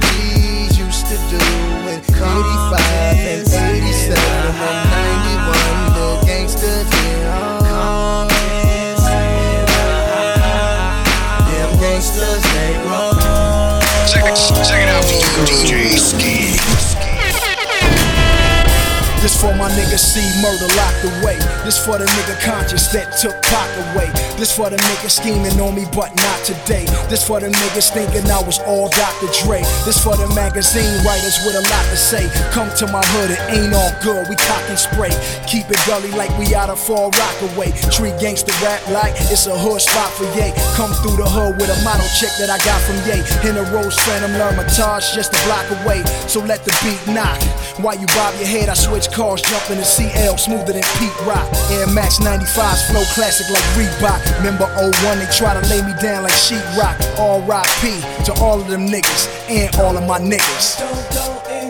[20.41, 21.37] murder locked away.
[21.61, 24.09] This for the nigga conscious that took Pac away.
[24.41, 26.85] This for the nigga scheming on me, but not today.
[27.13, 29.29] This for the niggas thinking I was all Dr.
[29.45, 29.61] Dre.
[29.85, 32.25] This for the magazine writers with a lot to say.
[32.49, 34.25] Come to my hood, it ain't all good.
[34.29, 35.13] We cock and spray.
[35.45, 37.69] Keep it gully like we out of Far Rockaway.
[37.93, 40.49] Treat gangsta rap like it's a hood spot for Ye.
[40.73, 43.21] Come through the hood with a model check that I got from Ye.
[43.45, 46.01] In a Rose Phantom L'Hermitage just a block away.
[46.25, 47.37] So let the beat knock.
[47.77, 51.45] While you bob your head, I switch cars, jump the CL smoother than Pete Rock.
[51.71, 54.37] Air Max 95s flow classic like Reebok.
[54.37, 56.95] Remember 01, they try to lay me down like sheetrock.
[57.19, 58.23] R.I.P.
[58.25, 61.62] to all of them niggas and all of my niggas.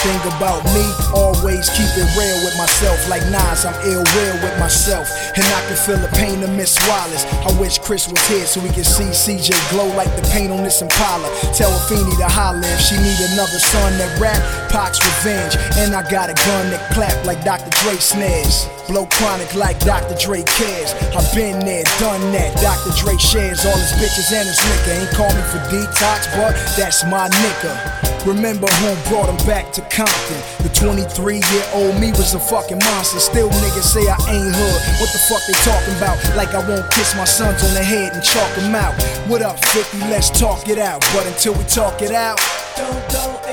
[0.00, 2.96] Thing about me, always keep it real with myself.
[3.08, 5.08] Like Nas, I'm ill real with myself.
[5.36, 7.24] And I can feel the pain of Miss Wallace.
[7.44, 10.62] I wish Chris was here so we could see CJ glow like the paint on
[10.64, 11.28] this Impala.
[11.52, 14.40] Tell Afeni to holler if she need another son that rap.
[14.70, 15.56] Pac's revenge.
[15.76, 17.70] And I got a gun that clap like Dr.
[17.82, 18.79] Dre snares.
[18.88, 20.14] Blow chronic like Dr.
[20.16, 20.94] Dre cares.
[21.14, 22.56] I've been there, done that.
[22.60, 22.94] Dr.
[22.96, 25.00] Dre shares all his bitches and his liquor.
[25.00, 28.10] Ain't call me for detox, but that's my nigga.
[28.26, 30.36] Remember who brought him back to Compton?
[30.62, 33.18] The 23 year old me was a fucking monster.
[33.18, 34.80] Still niggas say I ain't hood.
[35.00, 36.18] What the fuck they talking about?
[36.36, 38.92] Like I won't kiss my sons on the head and chalk them out.
[39.26, 39.98] What up, 50?
[40.10, 41.00] Let's talk it out.
[41.14, 42.38] But until we talk it out,
[42.76, 43.49] don't, don't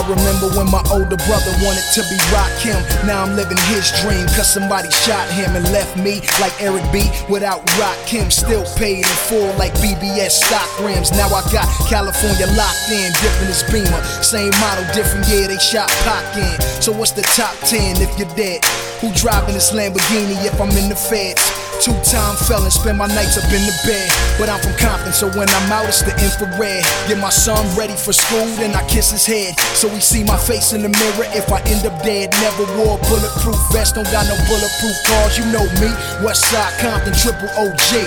[0.00, 2.80] I remember when my older brother wanted to be Rakim.
[3.04, 7.04] Now I'm living his dream, cause somebody shot him and left me like Eric B
[7.28, 8.32] without Rakim.
[8.32, 11.12] Still paid in full like BBS stock rims.
[11.12, 14.02] Now I got California locked in, different as Beamer.
[14.24, 16.80] Same model, different year, they shot Pac in.
[16.80, 18.64] So what's the top 10 if you're dead?
[19.00, 21.40] Who driving this Lamborghini if I'm in the feds?
[21.80, 24.04] Two time felon, spend my nights up in the bed.
[24.36, 26.84] But I'm from Compton, so when I'm out, it's the infrared.
[27.08, 29.58] Get my son ready for school, then I kiss his head.
[29.72, 32.28] So he see my face in the mirror if I end up dead.
[32.44, 35.38] Never wore a bulletproof vest, don't got no bulletproof cars.
[35.38, 35.88] You know me,
[36.20, 38.04] Westside Compton, triple OG.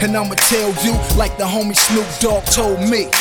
[0.00, 3.12] And I'ma tell you like the homie Snoop Dogg told me.